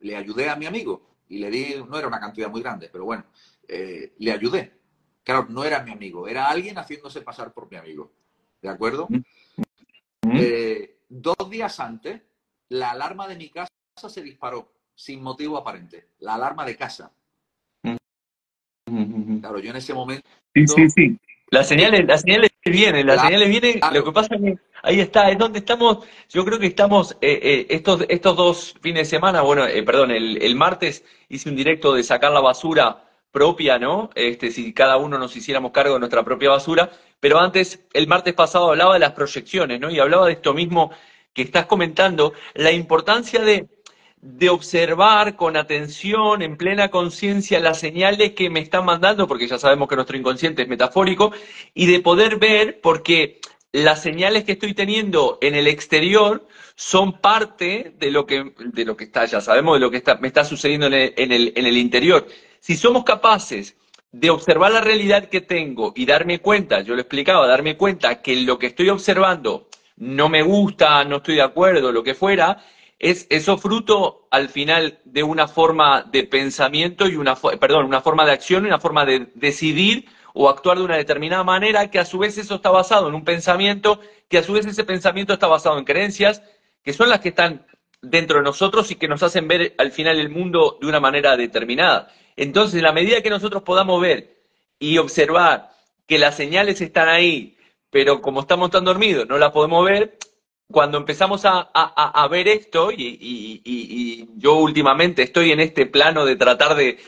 le 0.00 0.16
ayudé 0.16 0.48
a 0.48 0.56
mi 0.56 0.66
amigo 0.66 1.16
y 1.28 1.38
le 1.38 1.50
di, 1.50 1.74
no 1.88 1.96
era 1.96 2.08
una 2.08 2.20
cantidad 2.20 2.50
muy 2.50 2.60
grande, 2.60 2.88
pero 2.90 3.04
bueno, 3.04 3.24
eh, 3.68 4.14
le 4.18 4.32
ayudé. 4.32 4.75
Claro, 5.26 5.46
no 5.48 5.64
era 5.64 5.82
mi 5.82 5.90
amigo, 5.90 6.28
era 6.28 6.48
alguien 6.48 6.78
haciéndose 6.78 7.20
pasar 7.20 7.52
por 7.52 7.68
mi 7.68 7.76
amigo. 7.76 8.12
¿De 8.62 8.68
acuerdo? 8.68 9.08
Eh, 10.22 10.98
dos 11.08 11.50
días 11.50 11.80
antes, 11.80 12.22
la 12.68 12.92
alarma 12.92 13.26
de 13.26 13.34
mi 13.34 13.48
casa 13.50 13.68
se 14.08 14.22
disparó 14.22 14.70
sin 14.94 15.20
motivo 15.20 15.58
aparente. 15.58 16.10
La 16.20 16.36
alarma 16.36 16.64
de 16.64 16.76
casa. 16.76 17.10
Claro, 19.40 19.58
yo 19.58 19.70
en 19.70 19.76
ese 19.76 19.92
momento. 19.92 20.28
Sí, 20.54 20.64
sí, 20.68 20.90
sí. 20.90 21.18
Las 21.50 21.66
señales, 21.66 22.06
las 22.06 22.20
señales 22.20 22.50
vienen, 22.64 23.04
las 23.04 23.20
señales 23.20 23.48
vienen. 23.48 23.80
Lo 23.92 24.04
que 24.04 24.12
pasa 24.12 24.32
es 24.36 24.40
que 24.40 24.58
ahí 24.84 25.00
está, 25.00 25.28
es 25.28 25.38
donde 25.38 25.58
estamos. 25.58 26.06
Yo 26.28 26.44
creo 26.44 26.60
que 26.60 26.68
estamos 26.68 27.16
eh, 27.20 27.40
eh, 27.42 27.66
estos, 27.70 28.04
estos 28.08 28.36
dos 28.36 28.74
fines 28.80 29.02
de 29.02 29.16
semana. 29.16 29.42
Bueno, 29.42 29.66
eh, 29.66 29.82
perdón, 29.82 30.12
el, 30.12 30.40
el, 30.40 30.54
martes 30.54 31.04
hice 31.28 31.48
un 31.48 31.56
directo 31.56 31.94
de 31.94 32.04
sacar 32.04 32.30
la 32.30 32.40
basura 32.40 33.05
propia, 33.36 33.78
¿no? 33.78 34.08
Este, 34.14 34.50
si 34.50 34.72
cada 34.72 34.96
uno 34.96 35.18
nos 35.18 35.36
hiciéramos 35.36 35.70
cargo 35.70 35.92
de 35.92 36.00
nuestra 36.00 36.24
propia 36.24 36.48
basura. 36.48 36.90
Pero 37.20 37.38
antes, 37.38 37.80
el 37.92 38.06
martes 38.06 38.32
pasado 38.32 38.70
hablaba 38.70 38.94
de 38.94 39.00
las 39.00 39.12
proyecciones, 39.12 39.78
¿no? 39.78 39.90
Y 39.90 39.98
hablaba 39.98 40.24
de 40.24 40.32
esto 40.32 40.54
mismo 40.54 40.90
que 41.34 41.42
estás 41.42 41.66
comentando, 41.66 42.32
la 42.54 42.72
importancia 42.72 43.40
de 43.42 43.68
de 44.22 44.48
observar 44.48 45.36
con 45.36 45.56
atención, 45.56 46.40
en 46.42 46.56
plena 46.56 46.88
conciencia, 46.90 47.60
las 47.60 47.78
señales 47.78 48.32
que 48.32 48.50
me 48.50 48.60
están 48.60 48.84
mandando, 48.84 49.28
porque 49.28 49.46
ya 49.46 49.58
sabemos 49.58 49.88
que 49.88 49.96
nuestro 49.96 50.16
inconsciente 50.16 50.62
es 50.62 50.68
metafórico, 50.68 51.32
y 51.74 51.86
de 51.86 52.00
poder 52.00 52.36
ver, 52.38 52.80
porque 52.80 53.38
las 53.72 54.02
señales 54.02 54.44
que 54.44 54.52
estoy 54.52 54.72
teniendo 54.72 55.38
en 55.42 55.54
el 55.54 55.66
exterior 55.66 56.48
son 56.74 57.20
parte 57.20 57.94
de 57.98 58.10
lo 58.10 58.24
que, 58.26 58.52
de 58.58 58.84
lo 58.86 58.96
que 58.96 59.04
está, 59.04 59.26
ya 59.26 59.40
sabemos 59.40 59.76
de 59.76 59.80
lo 59.80 59.90
que 59.90 60.02
me 60.20 60.28
está 60.28 60.44
sucediendo 60.44 60.86
en, 60.86 60.94
el, 60.94 61.52
en 61.54 61.66
el 61.66 61.76
interior. 61.76 62.26
Si 62.60 62.76
somos 62.76 63.04
capaces 63.04 63.76
de 64.12 64.30
observar 64.30 64.72
la 64.72 64.80
realidad 64.80 65.28
que 65.28 65.40
tengo 65.40 65.92
y 65.94 66.06
darme 66.06 66.40
cuenta, 66.40 66.80
yo 66.80 66.94
lo 66.94 67.00
explicaba, 67.00 67.46
darme 67.46 67.76
cuenta 67.76 68.22
que 68.22 68.36
lo 68.36 68.58
que 68.58 68.68
estoy 68.68 68.88
observando 68.88 69.68
no 69.96 70.28
me 70.28 70.42
gusta, 70.42 71.04
no 71.04 71.16
estoy 71.16 71.36
de 71.36 71.42
acuerdo, 71.42 71.92
lo 71.92 72.02
que 72.02 72.14
fuera, 72.14 72.62
es 72.98 73.26
eso 73.28 73.58
fruto 73.58 74.26
al 74.30 74.48
final 74.48 75.00
de 75.04 75.22
una 75.22 75.48
forma 75.48 76.02
de 76.02 76.24
pensamiento 76.24 77.06
y 77.06 77.16
una, 77.16 77.34
perdón, 77.36 77.84
una 77.84 78.00
forma 78.00 78.24
de 78.24 78.32
acción 78.32 78.64
y 78.64 78.68
una 78.68 78.80
forma 78.80 79.04
de 79.04 79.30
decidir 79.34 80.06
o 80.32 80.48
actuar 80.48 80.78
de 80.78 80.84
una 80.84 80.96
determinada 80.96 81.44
manera 81.44 81.90
que 81.90 81.98
a 81.98 82.04
su 82.04 82.18
vez 82.18 82.38
eso 82.38 82.56
está 82.56 82.70
basado 82.70 83.08
en 83.08 83.14
un 83.14 83.24
pensamiento, 83.24 84.00
que 84.28 84.38
a 84.38 84.42
su 84.42 84.52
vez 84.52 84.66
ese 84.66 84.84
pensamiento 84.84 85.32
está 85.32 85.46
basado 85.46 85.78
en 85.78 85.84
creencias, 85.84 86.42
que 86.82 86.92
son 86.92 87.08
las 87.08 87.20
que 87.20 87.30
están 87.30 87.66
dentro 88.02 88.38
de 88.38 88.44
nosotros 88.44 88.90
y 88.90 88.96
que 88.96 89.08
nos 89.08 89.22
hacen 89.22 89.48
ver 89.48 89.74
al 89.78 89.92
final 89.92 90.18
el 90.18 90.30
mundo 90.30 90.78
de 90.80 90.86
una 90.86 91.00
manera 91.00 91.36
determinada. 91.36 92.12
Entonces, 92.36 92.76
en 92.76 92.84
la 92.84 92.92
medida 92.92 93.22
que 93.22 93.30
nosotros 93.30 93.62
podamos 93.62 94.00
ver 94.00 94.36
y 94.78 94.98
observar 94.98 95.70
que 96.06 96.18
las 96.18 96.36
señales 96.36 96.80
están 96.80 97.08
ahí, 97.08 97.56
pero 97.90 98.20
como 98.20 98.40
estamos 98.40 98.70
tan 98.70 98.84
dormidos 98.84 99.26
no 99.28 99.38
las 99.38 99.52
podemos 99.52 99.84
ver, 99.84 100.18
cuando 100.68 100.98
empezamos 100.98 101.42
a, 101.44 102.28
ver 102.28 102.48
esto, 102.48 102.90
y, 102.92 104.28
yo 104.36 104.54
últimamente 104.56 105.22
estoy 105.22 105.52
en 105.52 105.60
este 105.60 105.86
plano 105.86 106.24
de 106.24 106.36
tratar 106.36 106.74
de, 106.74 106.98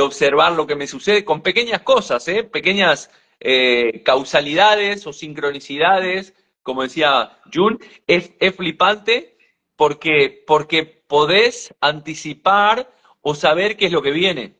observar 0.00 0.52
lo 0.52 0.66
que 0.66 0.76
me 0.76 0.86
sucede 0.86 1.24
con 1.24 1.42
pequeñas 1.42 1.80
cosas, 1.80 2.28
¿eh? 2.28 2.44
pequeñas 2.44 3.10
eh, 3.40 4.02
causalidades 4.04 5.06
o 5.06 5.12
sincronicidades, 5.12 6.34
como 6.62 6.82
decía 6.82 7.38
Jun, 7.52 7.80
es, 8.06 8.32
es 8.38 8.54
flipante 8.54 9.37
porque, 9.78 10.42
porque 10.44 10.82
podés 10.84 11.72
anticipar 11.80 12.92
o 13.22 13.36
saber 13.36 13.76
qué 13.76 13.86
es 13.86 13.92
lo 13.92 14.02
que 14.02 14.10
viene. 14.10 14.56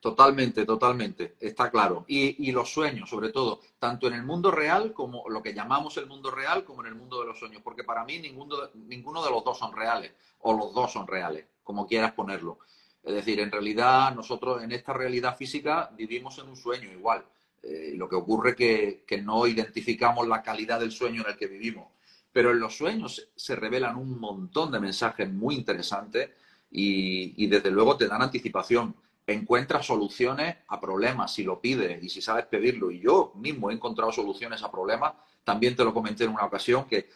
Totalmente, 0.00 0.66
totalmente, 0.66 1.36
está 1.38 1.70
claro. 1.70 2.04
Y, 2.08 2.50
los 2.50 2.68
sueños, 2.72 3.08
sobre 3.08 3.30
todo, 3.30 3.60
tanto 3.78 4.08
en 4.08 4.14
el 4.14 4.24
mundo 4.24 4.50
real 4.50 4.92
como 4.92 5.28
lo 5.28 5.40
que 5.40 5.54
llamamos 5.54 5.96
el 5.98 6.06
mundo 6.06 6.32
real, 6.32 6.64
como 6.64 6.82
en 6.82 6.88
el 6.88 6.94
mundo 6.96 7.20
de 7.20 7.26
los 7.26 7.38
sueños, 7.38 7.62
porque 7.62 7.84
para 7.84 8.04
mí 8.04 8.18
ninguno, 8.18 8.56
ninguno 8.74 9.24
de 9.24 9.30
los 9.30 9.44
dos 9.44 9.56
son 9.56 9.72
reales, 9.72 10.10
o 10.40 10.52
los 10.52 10.74
dos 10.74 10.92
son 10.92 11.06
reales, 11.06 11.46
como 11.62 11.86
quieras 11.86 12.12
ponerlo. 12.12 12.58
Es 13.04 13.14
decir, 13.14 13.38
en 13.38 13.52
realidad 13.52 14.12
nosotros 14.16 14.64
en 14.64 14.72
esta 14.72 14.92
realidad 14.92 15.36
física 15.36 15.90
vivimos 15.96 16.36
en 16.38 16.48
un 16.48 16.56
sueño 16.56 16.90
igual. 16.90 17.24
Eh, 17.62 17.92
lo 17.94 18.08
que 18.08 18.16
ocurre 18.16 18.50
es 18.50 18.56
que, 18.56 19.04
que 19.06 19.22
no 19.22 19.46
identificamos 19.46 20.26
la 20.26 20.42
calidad 20.42 20.80
del 20.80 20.90
sueño 20.90 21.22
en 21.22 21.28
el 21.28 21.36
que 21.36 21.46
vivimos. 21.46 21.94
Pero 22.34 22.50
en 22.50 22.60
los 22.60 22.76
sueños 22.76 23.30
se 23.34 23.56
revelan 23.56 23.96
un 23.96 24.20
montón 24.20 24.70
de 24.70 24.80
mensajes 24.80 25.32
muy 25.32 25.54
interesantes 25.54 26.28
y, 26.70 27.42
y 27.42 27.46
desde 27.46 27.70
luego 27.70 27.96
te 27.96 28.08
dan 28.08 28.20
anticipación 28.20 28.94
encuentras 29.26 29.86
soluciones 29.86 30.56
a 30.68 30.80
problemas 30.80 31.32
si 31.32 31.44
lo 31.44 31.60
pides 31.60 32.02
y 32.02 32.08
si 32.08 32.20
sabes 32.20 32.46
pedirlo. 32.46 32.90
Y 32.90 33.00
yo 33.00 33.32
mismo 33.36 33.70
he 33.70 33.74
encontrado 33.74 34.12
soluciones 34.12 34.62
a 34.62 34.70
problemas. 34.70 35.14
También 35.44 35.76
te 35.76 35.84
lo 35.84 35.94
comenté 35.94 36.24
en 36.24 36.30
una 36.30 36.44
ocasión 36.44 36.86
que, 36.86 37.08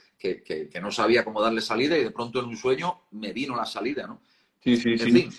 no 0.80 0.90
sabía 0.90 1.24
cómo 1.24 1.42
darle 1.42 1.60
salida 1.60 1.96
y 1.96 2.04
de 2.04 2.10
pronto 2.10 2.40
en 2.40 2.46
un 2.46 2.56
sueño 2.56 3.02
me 3.10 3.32
vino 3.32 3.54
la 3.56 3.66
salida, 3.66 4.06
¿no? 4.06 4.20
Sí, 4.60 4.76
sí, 4.76 4.92
en 4.92 4.98
Fin, 4.98 5.32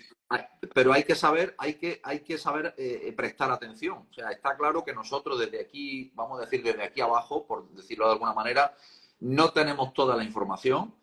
pero 0.74 0.94
hay 0.94 1.04
que 1.04 1.15
saber, 1.15 1.56
hay 1.58 1.74
que, 1.74 2.00
hay 2.04 2.20
que 2.20 2.38
saber 2.38 2.74
eh, 2.78 3.12
prestar 3.15 3.52
atención. 3.52 4.06
O 4.10 4.13
sea, 4.13 4.30
está 4.30 4.56
claro 4.56 4.84
que 4.84 4.94
nosotros 4.94 5.39
desde 5.39 5.60
aquí, 5.60 6.12
vamos 6.13 6.39
a 6.39 6.46
decir 6.46 6.63
desde 6.63 6.84
aquí 6.84 7.02
abajo, 7.02 7.46
por 7.46 7.70
decirlo 7.72 8.06
de 8.06 8.13
alguna 8.13 8.34
manera, 8.34 8.76
no 9.21 9.51
tenemos 9.51 9.93
toda 9.93 10.15
la 10.15 10.23
información, 10.23 10.93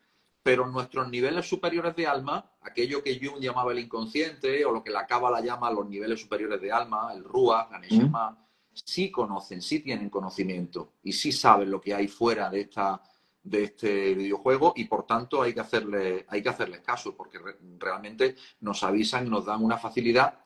pero 0.42 0.66
nuestros 0.66 1.08
niveles 1.08 1.48
superiores 1.48 1.96
de 1.96 2.06
alma, 2.06 2.52
aquello 2.60 3.02
que 3.02 3.18
Jung 3.20 3.40
llamaba 3.40 3.72
el 3.72 3.80
inconsciente 3.80 4.64
o 4.64 4.70
lo 4.70 4.82
que 4.82 4.90
la 4.90 5.04
Cábala 5.04 5.40
llama 5.40 5.72
los 5.72 5.88
niveles 5.88 6.20
superiores 6.20 6.60
de 6.60 6.70
alma, 6.70 7.12
el 7.12 7.24
Ruach, 7.24 7.68
Ganeshama, 7.70 8.46
sí 8.72 9.10
conocen, 9.10 9.60
sí 9.60 9.80
tienen 9.80 10.08
conocimiento 10.08 10.92
y 11.02 11.12
sí 11.12 11.32
saben 11.32 11.70
lo 11.70 11.80
que 11.80 11.94
hay 11.94 12.06
fuera 12.06 12.48
de, 12.48 12.60
esta, 12.60 13.02
de 13.42 13.64
este 13.64 14.14
videojuego 14.14 14.72
y 14.76 14.84
por 14.84 15.04
tanto 15.04 15.42
hay 15.42 15.52
que, 15.52 15.60
hacerle, 15.60 16.26
hay 16.28 16.42
que 16.42 16.48
hacerles 16.48 16.80
caso 16.80 17.16
porque 17.16 17.40
realmente 17.78 18.36
nos 18.60 18.84
avisan 18.84 19.26
y 19.26 19.30
nos 19.30 19.46
dan 19.46 19.64
una 19.64 19.78
facilidad 19.78 20.38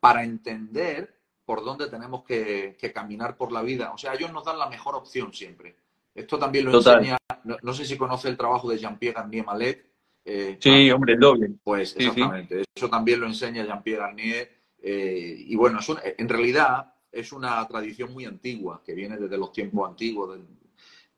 para 0.00 0.22
entender 0.22 1.18
por 1.46 1.64
dónde 1.64 1.88
tenemos 1.88 2.24
que, 2.24 2.76
que 2.78 2.92
caminar 2.92 3.38
por 3.38 3.52
la 3.52 3.62
vida. 3.62 3.92
O 3.94 3.96
sea, 3.96 4.12
ellos 4.12 4.32
nos 4.32 4.44
dan 4.44 4.58
la 4.58 4.68
mejor 4.68 4.96
opción 4.96 5.32
siempre. 5.32 5.76
Esto 6.16 6.38
también 6.38 6.64
lo 6.64 6.78
enseña, 6.78 7.18
no, 7.44 7.72
sé 7.74 7.84
si 7.84 7.96
conoce 7.96 8.28
el 8.28 8.36
trabajo 8.36 8.70
de 8.70 8.78
Jean-Pierre 8.78 9.14
Garnier 9.14 9.44
Malet. 9.44 9.86
Eh, 10.24 10.56
sí, 10.58 10.90
hombre, 10.90 11.12
el 11.12 11.20
doble. 11.20 11.50
Pues 11.62 11.94
exactamente, 11.96 12.64
eso 12.74 12.88
también 12.88 13.20
lo 13.20 13.26
enseña 13.26 13.64
Jean-Pierre 13.64 14.02
Garnier. 14.02 14.56
Eh, 14.82 15.36
y 15.46 15.54
bueno, 15.56 15.78
en 16.02 16.28
realidad 16.28 16.94
es 17.12 17.32
una 17.32 17.66
tradición 17.68 18.12
muy 18.12 18.24
antigua, 18.24 18.82
que 18.84 18.94
viene 18.94 19.18
desde 19.18 19.36
los 19.36 19.52
tiempos 19.52 19.88
antiguos. 19.88 20.38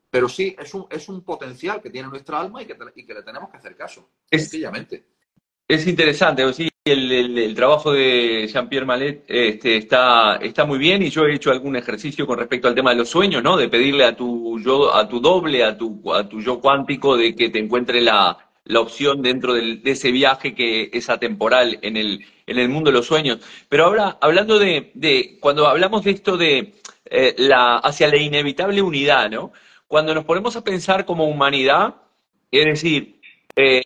pero 0.09 0.27
sí, 0.27 0.55
es 0.59 0.73
un, 0.73 0.85
es 0.89 1.07
un 1.07 1.23
potencial 1.23 1.81
que 1.81 1.89
tiene 1.89 2.09
nuestra 2.09 2.41
alma 2.41 2.61
y 2.61 2.65
que, 2.65 2.77
y 2.95 3.05
que 3.05 3.13
le 3.13 3.23
tenemos 3.23 3.49
que 3.49 3.57
hacer 3.57 3.75
caso, 3.75 4.09
sencillamente. 4.29 5.05
Es 5.67 5.87
interesante, 5.87 6.51
sí, 6.53 6.67
el, 6.89 7.55
trabajo 7.55 7.91
de 7.91 8.47
Jean-Pierre 8.51 8.85
Malet 8.85 9.23
este, 9.27 9.77
está, 9.77 10.35
está 10.37 10.65
muy 10.65 10.77
bien 10.77 11.01
y 11.03 11.09
yo 11.09 11.25
he 11.25 11.35
hecho 11.35 11.51
algún 11.51 11.75
ejercicio 11.75 12.27
con 12.27 12.39
respecto 12.39 12.67
al 12.67 12.75
tema 12.75 12.91
de 12.91 12.97
los 12.97 13.09
sueños, 13.09 13.43
¿no? 13.43 13.57
De 13.57 13.69
pedirle 13.69 14.05
a 14.05 14.15
tu 14.15 14.59
yo, 14.59 14.93
a 14.93 15.07
tu 15.07 15.19
doble, 15.19 15.63
a 15.63 15.77
tu, 15.77 16.13
a 16.13 16.27
tu 16.27 16.41
yo 16.41 16.59
cuántico, 16.59 17.17
de 17.17 17.35
que 17.35 17.49
te 17.49 17.59
encuentre 17.59 18.01
la, 18.01 18.37
opción 18.75 19.23
dentro 19.23 19.55
de 19.55 19.81
ese 19.83 20.11
viaje 20.11 20.53
que 20.53 20.91
es 20.93 21.09
atemporal 21.09 21.79
en 21.81 21.97
el, 21.97 22.23
en 22.45 22.59
el 22.59 22.69
mundo 22.69 22.91
de 22.91 22.97
los 22.97 23.07
sueños. 23.07 23.39
Pero 23.67 23.85
ahora, 23.85 24.17
hablando 24.21 24.59
de, 24.59 24.91
de 24.93 25.37
cuando 25.39 25.67
hablamos 25.67 26.03
de 26.03 26.11
esto 26.11 26.37
de 26.37 26.73
eh, 27.05 27.35
la, 27.37 27.77
hacia 27.77 28.07
la 28.07 28.17
inevitable 28.17 28.81
unidad, 28.81 29.29
¿no? 29.29 29.51
Cuando 29.87 30.13
nos 30.13 30.25
ponemos 30.25 30.55
a 30.55 30.63
pensar 30.63 31.05
como 31.05 31.25
humanidad, 31.25 31.95
es 32.51 32.65
decir, 32.65 33.19
eh, 33.55 33.81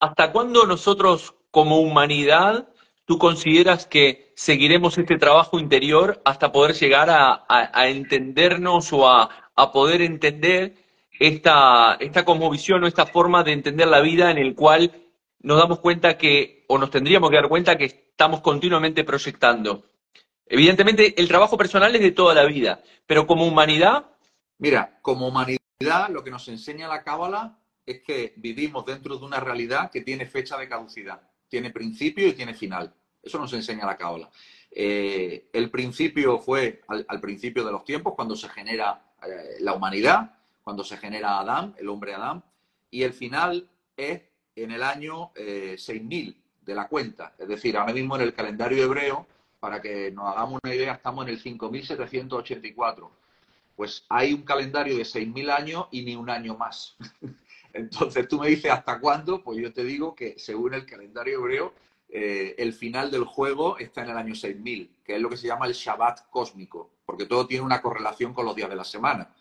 ¿hasta 0.00 0.30
cuándo 0.30 0.66
nosotros 0.66 1.34
como 1.54 1.78
humanidad, 1.78 2.68
tú 3.04 3.16
consideras 3.16 3.86
que 3.86 4.32
seguiremos 4.34 4.98
este 4.98 5.18
trabajo 5.18 5.60
interior 5.60 6.20
hasta 6.24 6.50
poder 6.50 6.74
llegar 6.74 7.08
a, 7.10 7.86
entendernos 7.88 8.92
o 8.92 9.08
a, 9.08 9.30
poder 9.72 10.02
entender 10.02 10.74
esta, 11.20 11.94
esta 12.00 12.24
cosmovisión 12.24 12.82
o 12.82 12.88
esta 12.88 13.06
forma 13.06 13.44
de 13.44 13.52
entender 13.52 13.86
la 13.86 14.00
vida 14.00 14.32
en 14.32 14.38
el 14.38 14.56
cual 14.56 14.90
nos 15.38 15.58
damos 15.58 15.78
cuenta 15.78 16.18
que, 16.18 16.64
o 16.66 16.76
nos 16.76 16.90
tendríamos 16.90 17.30
que 17.30 17.36
dar 17.36 17.48
cuenta 17.48 17.78
que 17.78 17.84
estamos 17.84 18.40
continuamente 18.40 19.04
proyectando? 19.04 19.84
Evidentemente, 20.46 21.14
el 21.16 21.28
trabajo 21.28 21.56
personal 21.56 21.94
es 21.94 22.02
de 22.02 22.10
toda 22.10 22.34
la 22.34 22.46
vida, 22.46 22.82
pero 23.06 23.28
como 23.28 23.46
humanidad. 23.46 24.06
Mira, 24.58 24.98
como 25.02 25.28
humanidad, 25.28 26.08
lo 26.10 26.24
que 26.24 26.32
nos 26.32 26.48
enseña 26.48 26.88
la 26.88 27.04
Cábala 27.04 27.60
es 27.86 28.02
que 28.02 28.32
vivimos 28.38 28.84
dentro 28.84 29.16
de 29.16 29.24
una 29.24 29.38
realidad 29.38 29.92
que 29.92 30.00
tiene 30.00 30.26
fecha 30.26 30.58
de 30.58 30.68
caducidad 30.68 31.22
tiene 31.54 31.70
principio 31.70 32.26
y 32.26 32.32
tiene 32.32 32.52
final. 32.52 32.92
Eso 33.22 33.38
nos 33.38 33.52
enseña 33.52 33.86
la 33.86 33.96
cábala. 33.96 34.28
Eh, 34.72 35.50
el 35.52 35.70
principio 35.70 36.40
fue 36.40 36.82
al, 36.88 37.20
principio 37.20 37.64
de 37.64 37.70
los 37.70 37.84
tiempos, 37.84 38.14
cuando 38.16 38.34
se 38.34 38.48
genera 38.48 39.14
eh, 39.24 39.58
la 39.60 39.72
humanidad, 39.72 40.34
cuando 40.64 40.82
se 40.82 40.96
genera 40.96 41.38
Adán, 41.38 41.72
el 41.78 41.88
hombre 41.88 42.12
Adán, 42.12 42.42
y 42.90 43.04
el 43.04 43.12
final 43.12 43.70
es 43.96 44.22
en 44.56 44.72
el 44.72 44.82
año 44.82 45.30
6000 45.36 46.36
de 46.62 46.74
la 46.74 46.88
cuenta. 46.88 47.34
Es 47.38 47.46
decir, 47.46 47.76
ahora 47.76 47.92
mismo 47.92 48.16
en 48.16 48.22
el 48.22 48.34
calendario 48.34 48.82
hebreo, 48.82 49.28
para 49.60 49.80
que 49.80 50.10
nos 50.10 50.26
hagamos 50.26 50.58
una 50.60 50.74
idea, 50.74 50.94
estamos 50.94 51.24
en 51.24 51.34
el 51.34 51.38
5784. 51.38 53.12
Pues 53.76 54.04
hay 54.08 54.32
un 54.32 54.42
calendario 54.42 54.98
de 54.98 55.04
6000 55.04 55.50
años 55.50 55.86
y 55.92 56.02
ni 56.02 56.16
un 56.16 56.30
año 56.30 56.56
más. 56.56 56.96
Entonces 57.74 58.28
tú 58.28 58.38
me 58.38 58.48
dices 58.48 58.70
hasta 58.70 59.00
cuándo, 59.00 59.42
pues 59.42 59.58
yo 59.58 59.72
te 59.72 59.84
digo 59.84 60.14
que 60.14 60.38
según 60.38 60.74
el 60.74 60.86
calendario 60.86 61.40
hebreo, 61.40 61.74
eh, 62.08 62.54
el 62.56 62.72
final 62.72 63.10
del 63.10 63.24
juego 63.24 63.76
está 63.78 64.04
en 64.04 64.10
el 64.10 64.16
año 64.16 64.34
6000, 64.36 64.98
que 65.04 65.16
es 65.16 65.20
lo 65.20 65.28
que 65.28 65.36
se 65.36 65.48
llama 65.48 65.66
el 65.66 65.72
Shabbat 65.72 66.30
cósmico, 66.30 66.92
porque 67.04 67.26
todo 67.26 67.48
tiene 67.48 67.64
una 67.64 67.82
correlación 67.82 68.32
con 68.32 68.46
los 68.46 68.54
días 68.54 68.70
de 68.70 68.76
la 68.76 68.84
semana. 68.84 69.34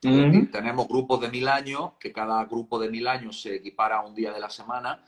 tenemos 0.00 0.86
grupos 0.86 1.22
de 1.22 1.30
mil 1.30 1.48
años, 1.48 1.92
que 1.98 2.12
cada 2.12 2.44
grupo 2.44 2.78
de 2.78 2.90
mil 2.90 3.08
años 3.08 3.40
se 3.40 3.54
equipara 3.54 3.96
a 3.96 4.06
un 4.06 4.14
día 4.14 4.32
de 4.32 4.40
la 4.40 4.50
semana, 4.50 5.02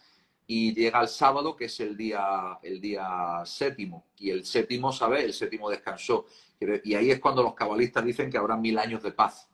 y 0.47 0.75
llega 0.75 1.03
el 1.03 1.09
sábado, 1.09 1.55
que 1.55 1.67
es 1.67 1.79
el 1.81 1.97
día, 1.97 2.59
el 2.63 2.81
día 2.81 3.43
séptimo. 3.45 4.07
Y 4.17 4.31
el 4.31 4.47
séptimo, 4.47 4.91
¿sabes? 4.91 5.23
El 5.23 5.33
séptimo 5.35 5.69
descansó. 5.69 6.27
Y 6.83 6.95
ahí 6.95 7.11
es 7.11 7.21
cuando 7.21 7.43
los 7.43 7.55
cabalistas 7.55 8.05
dicen 8.05 8.31
que 8.31 8.39
habrá 8.39 8.57
mil 8.57 8.79
años 8.79 9.03
de 9.03 9.13
paz. 9.13 9.50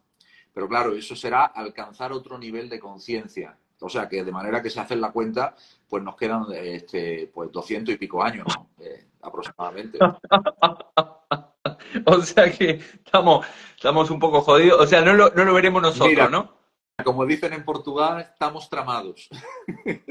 Pero 0.56 0.70
claro, 0.70 0.96
eso 0.96 1.14
será 1.14 1.44
alcanzar 1.44 2.12
otro 2.12 2.38
nivel 2.38 2.70
de 2.70 2.80
conciencia. 2.80 3.54
O 3.78 3.90
sea 3.90 4.08
que 4.08 4.24
de 4.24 4.32
manera 4.32 4.62
que 4.62 4.70
se 4.70 4.80
hace 4.80 4.96
la 4.96 5.12
cuenta, 5.12 5.54
pues 5.86 6.02
nos 6.02 6.16
quedan 6.16 6.46
este, 6.54 7.30
pues 7.34 7.52
200 7.52 7.94
y 7.94 7.98
pico 7.98 8.22
años, 8.22 8.46
¿no? 8.48 8.70
Eh, 8.82 9.04
aproximadamente. 9.20 9.98
o 12.06 12.22
sea 12.22 12.50
que 12.50 12.80
estamos, 13.04 13.44
estamos 13.74 14.10
un 14.10 14.18
poco 14.18 14.40
jodidos. 14.40 14.80
O 14.80 14.86
sea, 14.86 15.02
no 15.02 15.12
lo, 15.12 15.28
no 15.34 15.44
lo 15.44 15.52
veremos 15.52 15.82
nosotros, 15.82 16.30
¿no? 16.30 16.56
Como 17.04 17.26
dicen 17.26 17.52
en 17.52 17.62
Portugal, 17.62 18.26
estamos 18.32 18.70
tramados. 18.70 19.28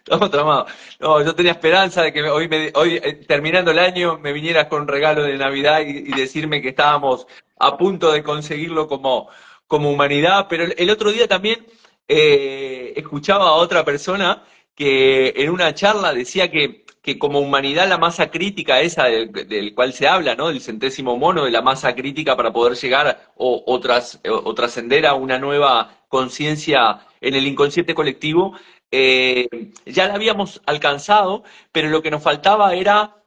estamos, 0.00 0.30
tramados. 0.30 0.72
No, 0.98 1.22
yo 1.24 1.34
tenía 1.36 1.52
esperanza 1.52 2.02
de 2.02 2.12
que 2.12 2.22
hoy, 2.24 2.48
hoy 2.74 2.96
eh, 2.96 3.24
terminando 3.28 3.70
el 3.70 3.78
año, 3.78 4.18
me 4.18 4.32
vinieras 4.32 4.66
con 4.66 4.82
un 4.82 4.88
regalo 4.88 5.22
de 5.22 5.38
Navidad 5.38 5.82
y, 5.82 6.12
decirme 6.12 6.60
que 6.60 6.70
estábamos 6.70 7.28
a 7.60 7.76
punto 7.76 8.10
de 8.10 8.24
conseguirlo 8.24 8.88
como, 8.88 9.28
como 9.68 9.90
humanidad. 9.90 10.46
Pero 10.48 10.64
el, 10.64 10.90
otro 10.90 11.12
día 11.12 11.28
también 11.28 11.64
eh, 12.08 12.92
escuchaba 12.96 13.50
a 13.50 13.52
otra 13.52 13.84
persona 13.84 14.42
que 14.80 15.34
en 15.36 15.50
una 15.50 15.74
charla 15.74 16.14
decía 16.14 16.50
que 16.50 16.86
que 17.02 17.18
como 17.18 17.40
humanidad 17.40 17.88
la 17.88 17.98
masa 17.98 18.30
crítica 18.30 18.80
esa 18.80 19.04
del, 19.04 19.74
cual 19.74 19.92
se 19.92 20.06
habla, 20.06 20.34
¿no? 20.34 20.48
Del 20.48 20.60
centésimo 20.60 21.16
mono, 21.16 21.44
de 21.44 21.50
la 21.50 21.62
masa 21.62 21.94
crítica 21.94 22.36
para 22.36 22.52
poder 22.52 22.76
llegar 22.76 23.32
o, 23.36 23.62
o, 23.66 24.54
trascender 24.54 25.06
a 25.06 25.14
una 25.14 25.38
nueva 25.38 26.04
conciencia 26.08 27.00
en 27.20 27.34
el 27.34 27.46
inconsciente 27.46 27.94
colectivo, 27.94 28.54
eh, 28.90 29.48
ya 29.86 30.08
la 30.08 30.14
habíamos 30.14 30.60
alcanzado, 30.66 31.44
pero 31.72 31.88
lo 31.88 32.02
que 32.02 32.10
nos 32.10 32.22
faltaba 32.22 32.74
era 32.74 33.19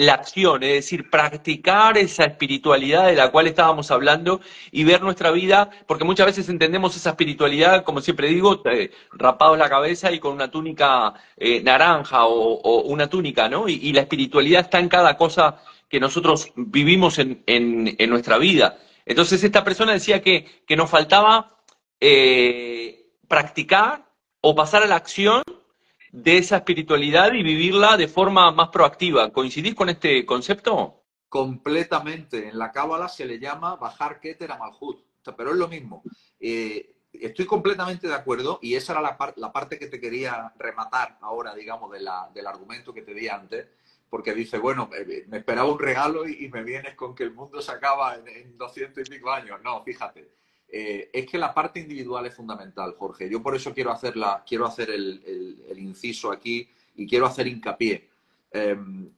la 0.00 0.14
acción, 0.14 0.62
es 0.62 0.72
decir, 0.72 1.10
practicar 1.10 1.98
esa 1.98 2.24
espiritualidad 2.24 3.08
de 3.08 3.16
la 3.16 3.30
cual 3.30 3.46
estábamos 3.46 3.90
hablando 3.90 4.40
y 4.72 4.84
ver 4.84 5.02
nuestra 5.02 5.30
vida, 5.30 5.68
porque 5.86 6.04
muchas 6.04 6.24
veces 6.24 6.48
entendemos 6.48 6.96
esa 6.96 7.10
espiritualidad, 7.10 7.84
como 7.84 8.00
siempre 8.00 8.28
digo, 8.28 8.62
eh, 8.64 8.92
rapados 9.12 9.58
la 9.58 9.68
cabeza 9.68 10.10
y 10.10 10.18
con 10.18 10.32
una 10.32 10.50
túnica 10.50 11.12
eh, 11.36 11.62
naranja 11.62 12.24
o, 12.24 12.80
una 12.84 13.10
túnica, 13.10 13.50
¿no? 13.50 13.68
Y, 13.68 13.92
la 13.92 14.00
espiritualidad 14.00 14.62
está 14.62 14.78
en 14.78 14.88
cada 14.88 15.18
cosa 15.18 15.60
que 15.90 16.00
nosotros 16.00 16.50
vivimos 16.56 17.18
en, 17.18 17.44
nuestra 18.08 18.38
vida. 18.38 18.78
Entonces 19.04 19.44
esta 19.44 19.64
persona 19.64 19.92
decía 19.92 20.22
que, 20.22 20.64
nos 20.78 20.88
faltaba 20.88 21.58
eh, 22.00 23.04
practicar 23.28 24.06
o 24.40 24.54
pasar 24.54 24.82
a 24.82 24.86
la 24.86 24.96
acción 24.96 25.42
de 26.12 26.38
esa 26.38 26.56
espiritualidad 26.56 27.32
y 27.32 27.42
vivirla 27.42 27.96
de 27.96 28.08
forma 28.08 28.50
más 28.50 28.68
proactiva. 28.68 29.32
¿Coincidís 29.32 29.74
con 29.74 29.88
este 29.88 30.26
concepto? 30.26 31.04
Completamente. 31.28 32.48
En 32.48 32.58
la 32.58 32.72
Cábala 32.72 33.08
se 33.08 33.24
le 33.24 33.38
llama 33.38 33.76
bajar 33.76 34.20
Keter 34.20 34.50
a 34.52 34.58
Malhut, 34.58 35.04
pero 35.36 35.50
es 35.50 35.56
lo 35.56 35.68
mismo. 35.68 36.02
Eh, 36.40 36.96
estoy 37.12 37.46
completamente 37.46 38.08
de 38.08 38.14
acuerdo 38.14 38.58
y 38.62 38.74
esa 38.74 38.92
era 38.92 39.02
la, 39.02 39.34
la, 39.36 39.52
parte 39.52 39.78
que 39.78 39.86
te 39.86 40.00
quería 40.00 40.52
rematar 40.58 41.18
ahora, 41.20 41.54
digamos, 41.54 41.92
de 41.92 41.98
del 42.34 42.46
argumento 42.46 42.92
que 42.92 43.02
te 43.02 43.14
di 43.14 43.28
antes, 43.28 43.68
porque 44.08 44.34
dice, 44.34 44.58
bueno, 44.58 44.90
me 45.28 45.36
esperaba 45.38 45.70
un 45.70 45.78
regalo 45.78 46.26
y, 46.28 46.48
me 46.48 46.64
vienes 46.64 46.94
con 46.96 47.14
que 47.14 47.22
el 47.22 47.32
mundo 47.32 47.62
se 47.62 47.70
acaba 47.70 48.16
en, 48.16 48.26
en 48.26 48.58
200 48.58 49.06
y 49.06 49.10
pico 49.10 49.30
años. 49.30 49.60
No, 49.62 49.84
fíjate 49.84 50.39
eh, 50.72 51.10
es 51.12 51.26
que 51.26 51.38
la 51.38 51.52
parte 51.52 51.80
individual 51.80 52.26
es 52.26 52.34
fundamental, 52.34 52.94
Jorge. 52.96 53.28
Yo 53.28 53.42
por 53.42 53.56
eso 53.56 53.74
quiero, 53.74 53.90
hacerla, 53.90 54.44
quiero 54.46 54.66
hacer 54.66 54.90
el, 54.90 55.76
inciso 55.76 56.30
aquí 56.30 56.68
y 56.94 57.06
quiero 57.06 57.26
hacer 57.26 57.48
hincapié. 57.48 58.08
Em, 58.52 59.10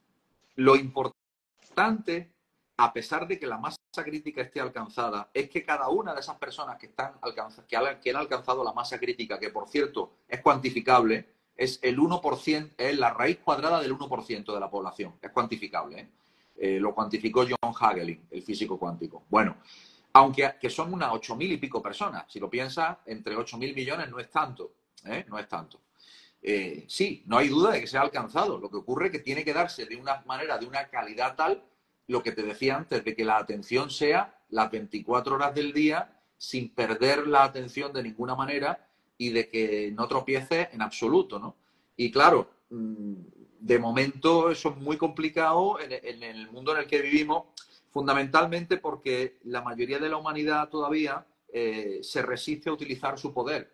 lo 0.57 0.77
importante, 0.77 2.31
a 2.79 2.93
pesar 2.93 3.29
de 3.29 3.39
que 3.39 3.47
la 3.47 3.59
masa 3.59 3.79
crítica 3.97 4.41
esté 4.41 4.61
alcanzada, 4.61 5.29
es 5.35 5.51
que 5.51 5.63
cada 5.63 5.89
una 5.89 6.15
de 6.15 6.21
esas 6.21 6.37
personas 6.37 6.79
que, 6.79 6.87
están 6.87 7.15
que, 7.69 7.77
han, 7.77 8.17
alcanzado 8.17 8.65
la 8.65 8.73
masa 8.73 8.99
crítica, 8.99 9.39
que 9.39 9.51
por 9.51 9.69
cierto 9.69 10.13
es 10.29 10.41
cuantificable, 10.41 11.29
es 11.55 11.79
el 11.83 11.99
1%, 11.99 12.71
es 12.79 12.99
la 12.99 13.13
raíz 13.13 13.39
cuadrada 13.39 13.81
del 13.81 13.95
1% 13.95 14.55
de 14.55 14.61
la 14.61 14.71
población. 14.71 15.15
Es 15.21 15.31
cuantificable. 15.31 16.01
¿eh? 16.01 16.09
Eh, 16.57 16.81
lo 16.81 16.95
cuantificó 16.95 17.45
John 17.45 17.75
Hagelin, 17.79 18.27
el 18.31 18.43
físico 18.43 18.79
cuántico. 18.79 19.25
Bueno, 19.29 19.57
aunque 20.15 20.55
que 20.61 20.71
son 20.71 20.93
unas 20.93 21.13
ocho 21.13 21.37
mil 21.37 21.51
y 21.53 21.57
pico 21.57 21.83
personas. 21.83 22.25
Si 22.29 22.39
lo 22.39 22.51
piensas, 22.51 22.99
entre 23.07 23.37
ocho 23.37 23.57
mil 23.57 23.75
millones 23.75 24.11
no 24.11 24.19
es 24.19 24.31
tanto, 24.31 24.73
¿eh? 25.05 25.25
no 25.29 25.39
es 25.39 25.49
tanto. 25.49 25.81
Eh, 26.43 26.85
sí, 26.89 27.23
no 27.27 27.39
hay 27.39 27.49
duda 27.49 27.73
de 27.73 27.81
que 27.81 27.87
se 27.87 27.97
ha 27.97 28.03
alcanzado. 28.03 28.59
Lo 28.59 28.69
que 28.69 28.77
ocurre 28.77 29.07
es 29.07 29.13
que 29.13 29.21
tiene 29.21 29.45
que 29.45 29.55
darse 29.55 29.87
de 29.87 29.97
una 29.97 30.23
manera, 30.27 30.59
de 30.59 30.67
una 30.67 30.89
calidad 30.89 31.37
tal, 31.37 31.63
lo 32.09 32.23
que 32.23 32.33
te 32.33 32.43
decía 32.43 32.77
antes, 32.77 33.05
de 33.05 33.15
que 33.15 33.25
la 33.25 33.39
atención 33.39 33.91
sea 33.91 34.39
las 34.51 34.71
24 34.71 35.37
horas 35.37 35.55
del 35.55 35.73
día 35.73 36.21
sin 36.37 36.75
perder 36.75 37.29
la 37.29 37.45
atención 37.45 37.93
de 37.93 38.03
ninguna 38.03 38.35
manera 38.35 38.89
y 39.17 39.31
de 39.31 39.49
que 39.49 39.93
no 39.95 40.09
tropiece 40.09 40.69
en 40.73 40.83
absoluto, 40.83 41.39
¿no? 41.39 41.57
Y 41.97 42.11
claro, 42.11 42.51
mm, 42.71 43.15
de 43.61 43.79
momento 43.79 44.51
eso 44.51 44.71
es 44.71 44.77
muy 44.77 44.97
complicado 44.97 45.79
en 45.81 46.23
el 46.25 46.51
mundo 46.51 46.73
en 46.73 46.79
el 46.79 46.87
que 46.89 47.01
vivimos 47.01 47.45
fundamentalmente 47.93 48.79
porque 48.79 49.39
la 49.45 49.61
mayoría 49.61 49.99
de 49.99 50.09
la 50.09 50.17
humanidad 50.17 50.69
todavía 50.71 51.25
eh, 51.53 52.01
se 52.03 52.23
resiste 52.23 52.71
a 52.71 52.73
utilizar 52.73 53.19
su 53.19 53.33
poder, 53.33 53.71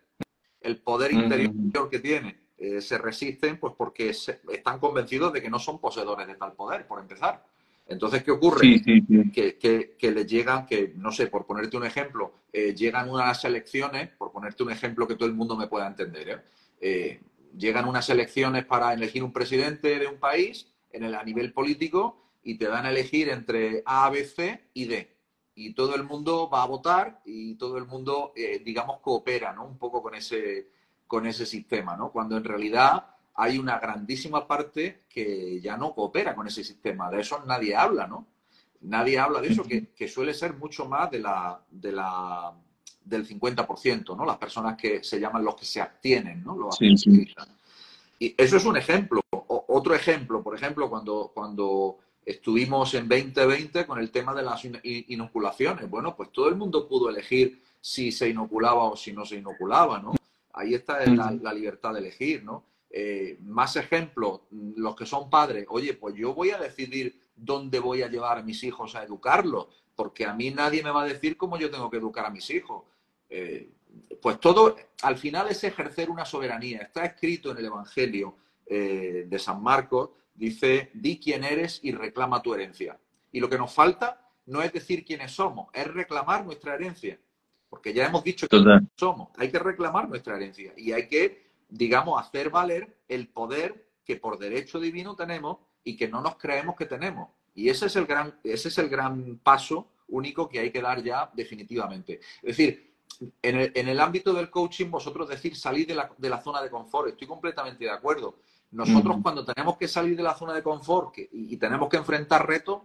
el 0.59 0.77
poder 0.77 1.13
interior 1.13 1.89
que 1.89 1.99
tiene. 1.99 2.37
Eh, 2.57 2.81
se 2.81 2.97
resisten 2.97 3.57
pues 3.57 3.73
porque 3.77 4.09
están 4.09 4.79
convencidos 4.79 5.31
de 5.31 5.41
que 5.41 5.49
no 5.49 5.57
son 5.57 5.79
poseedores 5.79 6.27
de 6.27 6.35
tal 6.35 6.51
poder, 6.51 6.85
por 6.85 6.99
empezar. 6.99 7.45
Entonces, 7.87 8.21
¿qué 8.21 8.31
ocurre? 8.31 8.81
Que, 9.33 9.57
que, 9.97 10.11
les 10.11 10.27
llegan, 10.27 10.65
que 10.65 10.93
no 10.97 11.11
sé, 11.11 11.27
por 11.27 11.45
ponerte 11.45 11.77
un 11.77 11.85
ejemplo, 11.85 12.33
eh, 12.51 12.75
llegan 12.75 13.09
unas 13.09 13.43
elecciones, 13.45 14.09
por 14.09 14.33
ponerte 14.33 14.61
un 14.61 14.71
ejemplo 14.71 15.07
que 15.07 15.15
todo 15.15 15.29
el 15.29 15.33
mundo 15.33 15.55
me 15.55 15.67
pueda 15.67 15.87
entender, 15.87 16.43
llegan 17.57 17.87
unas 17.87 18.09
elecciones 18.09 18.65
para 18.65 18.93
elegir 18.93 19.23
un 19.23 19.33
presidente 19.33 19.97
de 19.97 20.07
un 20.07 20.19
país 20.19 20.67
en 20.91 21.03
el, 21.03 21.15
a 21.15 21.23
nivel 21.23 21.51
político 21.51 22.28
y 22.43 22.55
te 22.57 22.67
dan 22.67 22.85
a 22.85 22.89
elegir 22.89 23.29
entre 23.29 23.83
A, 23.85 24.09
B, 24.09 24.25
C 24.25 24.69
y 24.73 24.85
D. 24.85 25.15
Y 25.55 25.73
todo 25.73 25.95
el 25.95 26.03
mundo 26.03 26.49
va 26.49 26.63
a 26.63 26.67
votar 26.67 27.21
y 27.25 27.55
todo 27.55 27.77
el 27.77 27.85
mundo, 27.85 28.31
eh, 28.35 28.61
digamos, 28.63 28.99
coopera, 29.01 29.51
¿no? 29.53 29.65
Un 29.65 29.77
poco 29.77 30.01
con 30.01 30.15
ese, 30.15 30.69
con 31.05 31.25
ese 31.25 31.45
sistema, 31.45 31.97
¿no? 31.97 32.11
Cuando 32.11 32.37
en 32.37 32.43
realidad 32.43 33.07
hay 33.35 33.57
una 33.57 33.79
grandísima 33.79 34.47
parte 34.47 35.03
que 35.09 35.59
ya 35.61 35.77
no 35.77 35.93
coopera 35.93 36.35
con 36.35 36.47
ese 36.47 36.63
sistema. 36.63 37.09
De 37.09 37.21
eso 37.21 37.43
nadie 37.45 37.75
habla, 37.75 38.07
¿no? 38.07 38.27
Nadie 38.81 39.19
habla 39.19 39.41
de 39.41 39.49
eso, 39.49 39.63
que, 39.63 40.07
suele 40.07 40.33
ser 40.33 40.53
mucho 40.53 40.85
más 40.85 41.11
de 41.11 41.19
la, 41.19 41.61
de 41.69 41.91
la, 41.91 42.53
del 43.03 43.27
50%, 43.27 44.15
¿no? 44.15 44.25
Las 44.25 44.37
personas 44.37 44.77
que 44.77 45.03
se 45.03 45.19
llaman 45.19 45.43
los 45.43 45.55
que 45.55 45.65
se 45.65 45.81
abstienen, 45.81 46.43
¿no? 46.43 46.55
Los 46.55 46.77
sí, 46.77 46.95
Y 48.19 48.35
eso 48.37 48.57
es 48.57 48.65
un 48.65 48.77
ejemplo. 48.77 49.21
otro 49.31 49.93
ejemplo, 49.93 50.41
por 50.41 50.55
ejemplo, 50.55 50.89
cuando, 50.89 51.31
cuando 51.33 51.97
Estuvimos 52.29 52.93
en 52.93 53.09
2020 53.09 53.87
con 53.87 53.97
el 53.97 54.11
tema 54.11 54.35
de 54.35 54.43
las 54.43 54.63
inoculaciones. 54.63 55.89
Bueno, 55.89 56.15
pues 56.15 56.31
todo 56.31 56.47
el 56.47 56.55
mundo 56.55 56.87
pudo 56.87 57.09
elegir 57.09 57.63
si 57.81 58.11
se 58.11 58.29
inoculaba 58.29 58.83
o 58.83 58.95
si 58.95 59.11
no 59.11 59.25
se 59.25 59.37
inoculaba, 59.37 59.97
¿no? 59.97 60.13
Ahí 60.53 60.75
está 60.75 61.03
la, 61.07 61.51
libertad 61.51 61.91
de 61.91 62.01
elegir, 62.01 62.43
¿no? 62.43 62.65
Eh, 62.91 63.39
más 63.41 63.77
ejemplos, 63.77 64.41
los 64.75 64.95
que 64.95 65.07
son 65.07 65.27
padres, 65.31 65.65
oye, 65.69 65.95
pues 65.95 66.13
yo 66.13 66.35
voy 66.35 66.51
a 66.51 66.59
decidir 66.59 67.19
dónde 67.35 67.79
voy 67.79 68.03
a 68.03 68.09
llevar 68.09 68.37
a 68.37 68.43
mis 68.43 68.63
hijos 68.63 68.95
a 68.95 69.01
educarlos, 69.01 69.65
porque 69.95 70.27
a 70.27 70.33
mí 70.35 70.51
nadie 70.51 70.83
me 70.83 70.91
va 70.91 71.01
a 71.01 71.07
decir 71.07 71.35
cómo 71.35 71.57
yo 71.57 71.71
tengo 71.71 71.89
que 71.89 71.97
educar 71.97 72.27
a 72.27 72.29
mis 72.29 72.47
hijos. 72.51 72.83
Eh, 73.27 73.71
pues 74.21 74.39
todo, 74.39 74.75
al 75.01 75.17
final 75.17 75.47
es 75.49 75.63
ejercer 75.63 76.11
una 76.11 76.25
soberanía. 76.25 76.81
Está 76.81 77.05
escrito 77.05 77.49
en 77.49 77.57
el 77.57 77.65
Evangelio 77.65 78.35
eh, 78.67 79.25
de 79.27 79.39
San 79.39 79.63
Marcos 79.63 80.11
Dice, 80.39 80.89
di 80.93 81.19
quién 81.19 81.43
eres 81.43 81.81
y 81.83 81.91
reclama 81.91 82.41
tu 82.41 82.53
herencia. 82.53 82.97
Y 83.29 83.41
lo 83.41 83.49
que 83.49 83.57
nos 83.57 83.73
falta 83.73 84.25
no 84.45 84.61
es 84.61 84.71
decir 84.71 85.03
quiénes 85.03 85.33
somos, 85.33 85.67
es 85.73 85.85
reclamar 85.85 86.45
nuestra 86.45 86.75
herencia. 86.75 87.19
porque 87.69 87.93
ya 87.93 88.07
hemos 88.07 88.23
dicho 88.23 88.47
que 88.47 88.57
somos. 88.95 89.29
Hay 89.35 89.51
que 89.51 89.59
reclamar 89.59 90.07
nuestra 90.07 90.37
herencia 90.37 90.73
y 90.77 90.93
hay 90.93 91.07
que, 91.07 91.51
digamos, 91.67 92.19
hacer 92.19 92.49
valer 92.49 92.97
el 93.07 93.27
poder 93.27 93.89
que 94.05 94.15
por 94.15 94.39
derecho 94.39 94.79
divino 94.79 95.15
tenemos 95.15 95.57
y 95.83 95.97
que 95.97 96.07
no 96.07 96.21
nos 96.21 96.37
creemos 96.37 96.75
que 96.75 96.85
tenemos. 96.85 97.29
Y 97.53 97.67
ese 97.69 97.87
es 97.87 97.95
el 97.97 98.05
gran, 98.05 98.39
ese 98.43 98.69
es 98.69 98.77
el 98.77 98.87
gran 98.87 99.39
paso 99.39 99.91
único 100.07 100.47
que 100.47 100.59
hay 100.59 100.71
que 100.71 100.81
dar 100.81 101.03
ya 101.03 101.29
definitivamente. 101.33 102.21
Es 102.41 102.57
decir, 102.57 102.95
en 103.41 103.87
el, 103.87 103.99
ámbito 103.99 104.33
del 104.33 104.49
coaching, 104.49 104.89
vosotros 104.89 105.27
decir 105.27 105.55
salir 105.55 105.85
de 105.85 105.95
la, 105.95 106.09
de 106.17 106.29
la, 106.29 106.41
zona 106.41 106.61
de 106.61 106.69
confort, 106.69 107.09
estoy 107.09 107.27
completamente 107.27 107.83
de 107.83 107.91
acuerdo. 107.91 108.39
Nosotros 108.71 109.17
cuando 109.23 109.43
tenemos 109.43 109.77
que 109.77 109.87
salir 109.87 110.15
de 110.15 110.23
la 110.23 110.35
zona 110.35 110.53
de 110.53 110.61
confort 110.61 111.15
y, 111.31 111.57
tenemos 111.57 111.89
que 111.89 111.97
enfrentar 111.97 112.47
retos, 112.47 112.81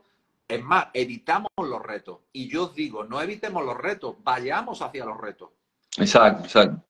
es 0.48 0.62
más, 0.62 0.86
evitamos 0.94 1.50
los 1.58 1.82
retos. 1.82 2.20
Y 2.32 2.48
yo 2.48 2.64
os 2.64 2.74
digo, 2.74 3.04
no 3.04 3.20
evitemos 3.20 3.64
los 3.64 3.76
retos, 3.76 4.16
vayamos 4.22 4.80
hacia 4.80 5.04
los 5.04 5.20
retos. 5.20 5.50
Exacto, 5.98 6.44
exacto. 6.44 6.82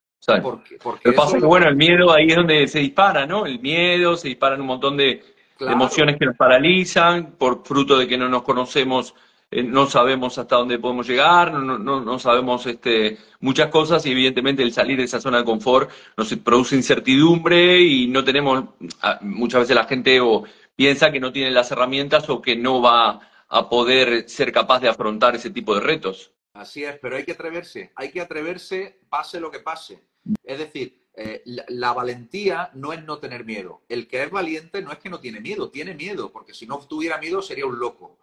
Porque, 0.43 0.79
porque 0.83 1.13
pasa 1.13 1.39
que, 1.39 1.45
bueno, 1.45 1.69
el 1.69 1.77
miedo 1.77 2.11
ahí 2.13 2.29
es 2.29 2.37
donde 2.37 2.67
se 2.67 2.79
dispara, 2.79 3.27
¿no? 3.27 3.45
El 3.45 3.61
miedo, 3.61 4.17
se 4.17 4.29
disparan 4.29 4.61
un 4.61 4.69
montón 4.69 4.97
de, 4.97 5.23
emociones 5.61 6.17
que 6.19 6.27
nos 6.27 6.37
paralizan 6.37 7.33
por 7.33 7.65
fruto 7.65 7.99
de 7.99 8.09
que 8.09 8.17
no 8.17 8.29
nos 8.29 8.43
conocemos 8.43 9.15
eh, 9.55 9.63
no 9.63 9.89
sabemos 9.89 10.37
hasta 10.37 10.57
dónde 10.57 10.81
podemos 10.81 11.07
llegar, 11.07 11.53
no, 11.53 11.79
no, 11.79 12.01
no, 12.01 12.19
sabemos 12.19 12.67
este, 12.67 13.19
muchas 13.39 13.69
cosas 13.69 14.05
y 14.05 14.11
evidentemente 14.11 14.65
el 14.65 14.73
salir 14.73 14.99
de 14.99 15.05
esa 15.05 15.21
zona 15.21 15.39
de 15.39 15.45
confort 15.45 15.89
nos 16.17 16.35
produce 16.39 16.75
incertidumbre 16.75 17.81
y 17.81 18.09
no 18.09 18.25
tenemos, 18.25 18.65
ah, 19.01 19.21
muchas 19.23 19.61
veces 19.61 19.77
la 19.77 19.85
gente 19.85 20.21
o 20.21 20.43
piensa 20.75 21.13
que 21.13 21.21
no 21.21 21.31
tiene 21.31 21.53
las 21.53 21.71
herramientas 21.71 22.29
o 22.31 22.43
que 22.43 22.57
no 22.57 22.83
va 22.83 23.21
a 23.49 23.69
poder 23.69 24.29
ser 24.29 24.51
capaz 24.51 24.81
de 24.81 24.89
afrontar 24.89 25.37
ese 25.37 25.51
tipo 25.51 25.73
de 25.77 25.83
retos. 25.83 26.33
Así 26.55 26.83
es, 26.83 26.99
pero 26.99 27.15
hay 27.15 27.25
que 27.25 27.33
atreverse, 27.33 27.93
hay 27.95 28.11
que 28.11 28.21
atreverse 28.21 28.99
pase 29.09 29.39
lo 29.39 29.53
que 29.53 29.61
pase. 29.61 30.03
Es 30.43 30.59
decir, 30.59 31.07
eh, 31.15 31.43
la, 31.45 31.65
la, 31.69 31.93
valentía 31.93 32.71
no 32.75 32.93
es 32.93 33.05
no 33.05 33.19
tener 33.19 33.45
miedo. 33.45 33.83
El 33.89 34.09
que 34.09 34.25
es 34.25 34.33
valiente 34.33 34.83
no 34.83 34.91
es 34.91 34.99
que 34.99 35.11
no 35.11 35.21
tiene 35.21 35.39
miedo, 35.39 35.71
tiene 35.71 35.95
miedo, 35.95 36.33
porque 36.33 36.55
si 36.55 36.67
no 36.67 36.77
tuviera 36.81 37.19
miedo 37.19 37.41
sería 37.41 37.67
un 37.67 37.79
loco. 37.79 38.19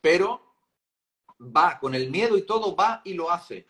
Pero 0.00 0.45
va 1.40 1.78
con 1.78 1.94
el 1.94 2.10
miedo 2.10 2.36
y 2.36 2.42
todo, 2.42 2.74
va 2.74 3.02
y 3.04 3.14
lo 3.14 3.30
hace. 3.30 3.66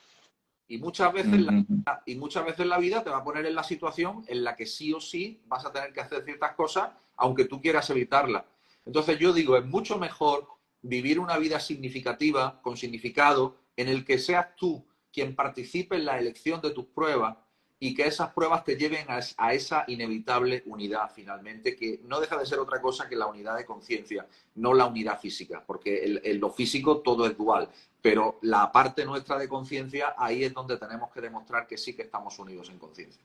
Y 0.69 0.79
muchas 0.79 1.13
veces, 1.13 1.41
la, 1.41 1.65
y 2.07 2.17
muchas 2.17 2.45
veces 2.45 2.67
la 2.67 2.79
vida 2.79 3.05
te 3.05 3.11
va 3.11 3.19
a 3.19 3.25
poner 3.25 3.47
en 3.47 3.55
la 3.55 3.63
situación 3.63 4.25
en 4.27 4.43
la 4.43 4.57
que 4.57 4.67
sí 4.67 4.93
o 4.93 5.01
sí 5.01 5.41
vas 5.47 5.65
a 5.65 5.73
tener 5.73 5.93
que 5.93 6.01
hacer 6.01 6.25
ciertas 6.25 6.55
cosas, 6.55 6.91
aunque 7.17 7.45
tú 7.45 7.61
quieras 7.61 7.89
evitarlas. 7.91 8.45
Entonces 8.85 9.19
yo 9.19 9.33
digo, 9.33 9.57
es 9.57 9.65
mucho 9.65 9.99
mejor 9.99 10.49
vivir 10.83 11.21
una 11.21 11.39
vida 11.39 11.61
significativa, 11.61 12.61
con 12.63 12.77
significado, 12.77 13.57
en 13.77 13.89
el 13.89 14.05
que 14.05 14.19
seas 14.19 14.57
tú 14.57 14.85
quien 15.13 15.35
participe 15.35 15.97
en 15.97 16.05
la 16.05 16.19
elección 16.19 16.61
de 16.61 16.71
tus 16.71 16.87
pruebas 16.87 17.37
y 17.79 17.95
que 17.95 18.07
esas 18.07 18.33
pruebas 18.33 18.65
te 18.65 18.77
lleven 18.77 19.07
a, 19.09 19.53
esa 19.53 19.85
inevitable 19.87 20.63
unidad 20.67 21.11
finalmente, 21.15 21.77
que 21.77 22.01
no 22.05 22.21
deja 22.21 22.39
de 22.39 22.47
ser 22.47 22.59
otra 22.59 22.81
cosa 22.81 23.09
que 23.09 23.17
la 23.17 23.27
unidad 23.27 23.57
de 23.57 23.67
conciencia, 23.67 24.27
no 24.55 24.73
la 24.73 24.87
unidad 24.87 25.21
física, 25.21 25.63
porque 25.67 26.21
en 26.23 26.41
lo 26.41 26.51
físico 26.51 26.99
todo 26.99 27.27
es 27.27 27.37
dual, 27.37 27.69
pero 28.01 28.39
la 28.43 28.73
parte 28.73 29.05
nuestra 29.05 29.39
de 29.39 29.49
conciencia, 29.49 30.15
ahí 30.17 30.45
es 30.45 30.55
donde 30.55 30.79
tenemos 30.79 31.13
que 31.13 31.21
demostrar 31.21 31.67
que 31.67 31.77
sí 31.77 31.95
que 31.95 32.03
estamos 32.03 32.39
unidos 32.39 32.71
en 32.71 32.79
conciencia. 32.79 33.23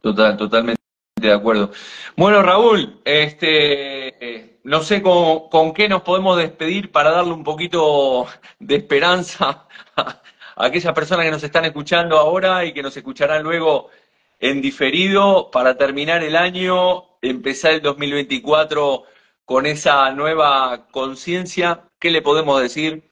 Total, 0.00 0.36
totalmente 0.36 0.78
de 1.20 1.32
acuerdo. 1.32 1.72
Bueno, 2.16 2.42
Raúl, 2.42 3.00
este, 3.04 4.60
no 4.62 4.82
sé 4.82 5.02
con, 5.02 5.48
con 5.48 5.72
qué 5.72 5.88
nos 5.88 6.02
podemos 6.02 6.36
despedir 6.36 6.92
para 6.92 7.10
darle 7.10 7.32
un 7.32 7.42
poquito 7.42 8.26
de 8.60 8.76
esperanza 8.76 9.66
aquellas 10.58 10.92
personas 10.92 11.24
que 11.24 11.30
nos 11.30 11.42
están 11.42 11.64
escuchando 11.64 12.18
ahora 12.18 12.64
y 12.64 12.72
que 12.72 12.82
nos 12.82 12.96
escucharán 12.96 13.42
luego 13.42 13.90
en 14.40 14.60
diferido 14.60 15.50
para 15.50 15.76
terminar 15.76 16.22
el 16.22 16.36
año, 16.36 17.18
empezar 17.22 17.72
el 17.72 17.82
2024 17.82 19.04
con 19.44 19.66
esa 19.66 20.10
nueva 20.12 20.88
conciencia, 20.90 21.88
¿qué 21.98 22.10
le 22.10 22.22
podemos 22.22 22.60
decir 22.60 23.10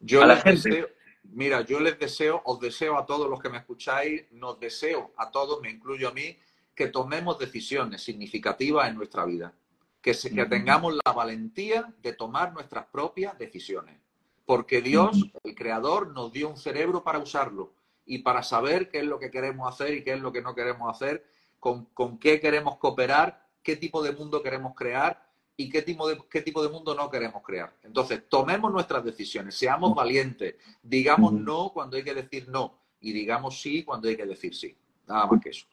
yo 0.00 0.22
a 0.22 0.26
la 0.26 0.36
gente? 0.36 0.88
mira, 1.24 1.60
yo 1.62 1.80
les 1.80 1.98
deseo, 1.98 2.40
os 2.44 2.60
deseo 2.60 2.96
a 2.96 3.04
todos 3.04 3.28
los 3.28 3.40
que 3.40 3.50
me 3.50 3.58
escucháis, 3.58 4.24
nos 4.32 4.58
deseo 4.58 5.12
a 5.18 5.30
todos, 5.30 5.60
me 5.60 5.70
incluyo 5.70 6.08
a 6.08 6.12
mí, 6.12 6.36
que 6.74 6.88
tomemos 6.88 7.38
decisiones 7.38 8.02
significativas 8.02 8.88
en 8.88 8.96
nuestra 8.96 9.24
vida, 9.26 9.52
que, 10.00 10.12
que 10.12 10.46
tengamos 10.46 10.94
la 11.04 11.12
valentía 11.12 11.92
de 12.02 12.12
tomar 12.14 12.52
nuestras 12.52 12.86
propias 12.86 13.38
decisiones 13.38 14.05
porque 14.46 14.80
Dios, 14.80 15.26
el 15.42 15.54
Creador, 15.54 16.12
nos 16.14 16.32
dio 16.32 16.48
un 16.48 16.56
cerebro 16.56 17.02
para 17.02 17.18
usarlo 17.18 17.74
y 18.06 18.18
para 18.18 18.42
saber 18.44 18.88
qué 18.88 19.00
es 19.00 19.04
lo 19.04 19.18
que 19.18 19.30
queremos 19.30 19.68
hacer 19.68 19.92
y 19.92 20.04
qué 20.04 20.14
es 20.14 20.20
lo 20.20 20.32
que 20.32 20.40
no 20.40 20.54
queremos 20.54 20.88
hacer, 20.88 21.26
con, 21.58 21.88
qué 22.18 22.40
queremos 22.40 22.78
cooperar, 22.78 23.44
qué 23.62 23.76
tipo 23.76 24.02
de 24.02 24.12
mundo 24.12 24.42
queremos 24.42 24.74
crear 24.76 25.26
y 25.56 25.68
qué 25.68 25.82
tipo, 25.82 26.08
de, 26.08 26.16
qué 26.30 26.42
tipo 26.42 26.62
de 26.62 26.68
mundo 26.68 26.94
no 26.94 27.10
queremos 27.10 27.42
crear. 27.42 27.74
Entonces, 27.82 28.22
tomemos 28.28 28.72
nuestras 28.72 29.04
decisiones, 29.04 29.56
seamos 29.56 29.94
valientes, 29.94 30.54
digamos 30.80 31.32
no 31.32 31.72
cuando 31.74 31.96
hay 31.96 32.04
que 32.04 32.14
decir 32.14 32.48
no 32.48 32.78
y 33.00 33.12
digamos 33.12 33.60
sí 33.60 33.82
cuando 33.82 34.08
hay 34.08 34.16
que 34.16 34.26
decir 34.26 34.54
sí. 34.54 34.76
Nada 35.08 35.26
más 35.26 35.40
que 35.42 35.50
eso. 35.50 35.66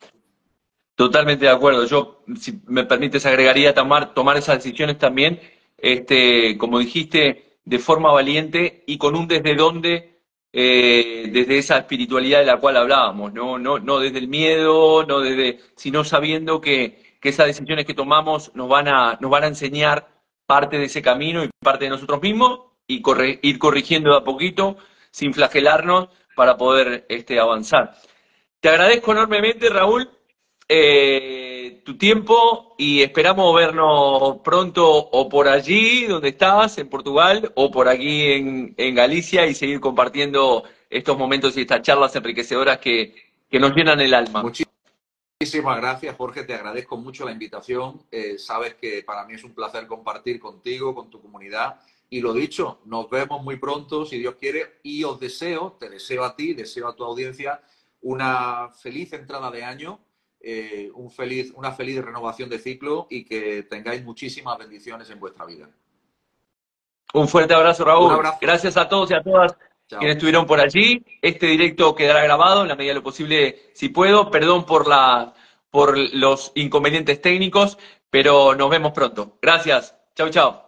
Totalmente 0.95 1.45
de 1.45 1.51
acuerdo. 1.51 1.85
Yo, 1.85 2.23
si 2.39 2.61
me 2.67 2.85
permites, 2.85 3.25
agregaría 3.25 3.73
tomar, 3.73 4.13
tomar 4.13 4.37
esas 4.37 4.57
decisiones 4.57 4.97
también. 4.99 5.39
Este, 5.77 6.57
como 6.57 6.79
dijiste, 6.79 7.52
de 7.65 7.79
forma 7.79 8.11
valiente 8.11 8.83
y 8.87 8.97
con 8.97 9.15
un 9.15 9.27
desde 9.27 9.55
dónde, 9.55 10.21
eh, 10.51 11.29
desde 11.31 11.57
esa 11.57 11.77
espiritualidad 11.77 12.39
de 12.39 12.45
la 12.45 12.57
cual 12.57 12.77
hablábamos, 12.77 13.33
¿no? 13.33 13.57
No, 13.57 13.79
no 13.79 13.99
desde 13.99 14.19
el 14.19 14.27
miedo, 14.27 15.05
no 15.05 15.19
desde, 15.19 15.59
sino 15.75 16.03
sabiendo 16.03 16.61
que, 16.61 17.17
que 17.19 17.29
esas 17.29 17.47
decisiones 17.47 17.85
que 17.85 17.93
tomamos 17.93 18.51
nos 18.53 18.67
van, 18.67 18.87
a, 18.87 19.17
nos 19.21 19.31
van 19.31 19.45
a 19.45 19.47
enseñar 19.47 20.07
parte 20.45 20.77
de 20.77 20.85
ese 20.85 21.01
camino 21.01 21.43
y 21.43 21.49
parte 21.59 21.85
de 21.85 21.91
nosotros 21.91 22.21
mismos 22.21 22.59
y 22.87 23.01
ir 23.41 23.59
corrigiendo 23.59 24.11
de 24.11 24.17
a 24.17 24.23
poquito 24.23 24.77
sin 25.09 25.33
flagelarnos 25.33 26.09
para 26.35 26.57
poder 26.57 27.05
este, 27.09 27.39
avanzar. 27.39 27.95
Te 28.59 28.69
agradezco 28.69 29.11
enormemente, 29.11 29.69
Raúl. 29.69 30.09
Eh, 30.67 31.81
tu 31.83 31.97
tiempo 31.97 32.75
y 32.77 33.01
esperamos 33.01 33.53
vernos 33.55 34.37
pronto 34.43 34.89
o 34.89 35.27
por 35.27 35.47
allí 35.47 36.05
donde 36.05 36.29
estás, 36.29 36.77
en 36.77 36.89
Portugal, 36.89 37.51
o 37.55 37.69
por 37.69 37.89
aquí 37.89 38.31
en, 38.77 38.95
Galicia 38.95 39.45
y 39.45 39.53
seguir 39.53 39.79
compartiendo 39.79 40.63
estos 40.89 41.17
momentos 41.17 41.57
y 41.57 41.61
estas 41.61 41.81
charlas 41.81 42.15
enriquecedoras 42.15 42.77
que, 42.77 43.15
nos 43.51 43.75
llenan 43.75 44.01
el 44.01 44.13
alma. 44.13 44.41
Muchísimas 44.41 45.77
gracias, 45.77 46.15
Jorge. 46.15 46.43
Te 46.43 46.55
agradezco 46.55 46.97
mucho 46.97 47.25
la 47.25 47.31
invitación. 47.31 48.01
Eh, 48.09 48.39
sabes 48.39 48.75
que 48.75 49.03
para 49.03 49.25
mí 49.25 49.33
es 49.33 49.43
un 49.43 49.53
placer 49.53 49.85
compartir 49.85 50.39
contigo, 50.39 50.95
con 50.95 51.09
tu 51.09 51.21
comunidad. 51.21 51.81
Y 52.09 52.21
lo 52.21 52.33
dicho, 52.33 52.79
nos 52.85 53.09
vemos 53.09 53.43
muy 53.43 53.57
pronto, 53.57 54.05
si 54.05 54.17
Dios 54.17 54.35
quiere. 54.39 54.79
Y 54.81 55.03
os 55.03 55.19
deseo, 55.19 55.77
te 55.79 55.89
deseo 55.89 56.23
a 56.23 56.35
ti, 56.35 56.53
deseo 56.53 56.87
a 56.87 56.95
tu 56.95 57.03
audiencia, 57.03 57.61
una 58.01 58.69
feliz 58.69 59.13
entrada 59.13 59.51
de 59.51 59.63
año 59.63 59.99
eh, 60.45 60.91
un 60.93 61.09
feliz, 61.09 61.53
una 61.55 61.71
feliz 61.71 62.03
renovación 62.03 62.49
de 62.49 62.59
ciclo 62.59 63.07
y 63.09 63.23
que 63.23 63.63
tengáis 63.63 64.03
muchísimas 64.03 64.57
bendiciones 64.57 65.09
en 65.09 65.17
vuestra 65.17 65.45
vida. 65.45 65.69
Un 67.13 67.29
fuerte 67.29 67.53
abrazo, 67.53 67.85
Raúl. 67.85 68.21
Gracias 68.41 68.75
a 68.75 68.89
todos 68.89 69.09
y 69.11 69.13
a 69.13 69.23
todas 69.23 69.55
quienes 69.87 70.17
estuvieron 70.17 70.45
por 70.45 70.59
allí. 70.59 71.01
Este 71.21 71.47
directo 71.47 71.95
quedará 71.95 72.23
grabado 72.23 72.63
en 72.63 72.67
la 72.67 72.75
medida 72.75 72.91
de 72.91 72.95
lo 72.95 73.03
posible, 73.03 73.71
si 73.73 73.87
puedo. 73.87 74.29
Perdón 74.29 74.65
por, 74.65 74.87
la, 74.87 75.33
por 75.69 75.97
los 75.97 76.51
inconvenientes 76.55 77.21
técnicos, 77.21 77.77
pero 78.09 78.53
nos 78.53 78.69
vemos 78.69 78.91
pronto. 78.91 79.37
Gracias. 79.41 79.95
Chau, 80.13 80.29
chao. 80.29 80.62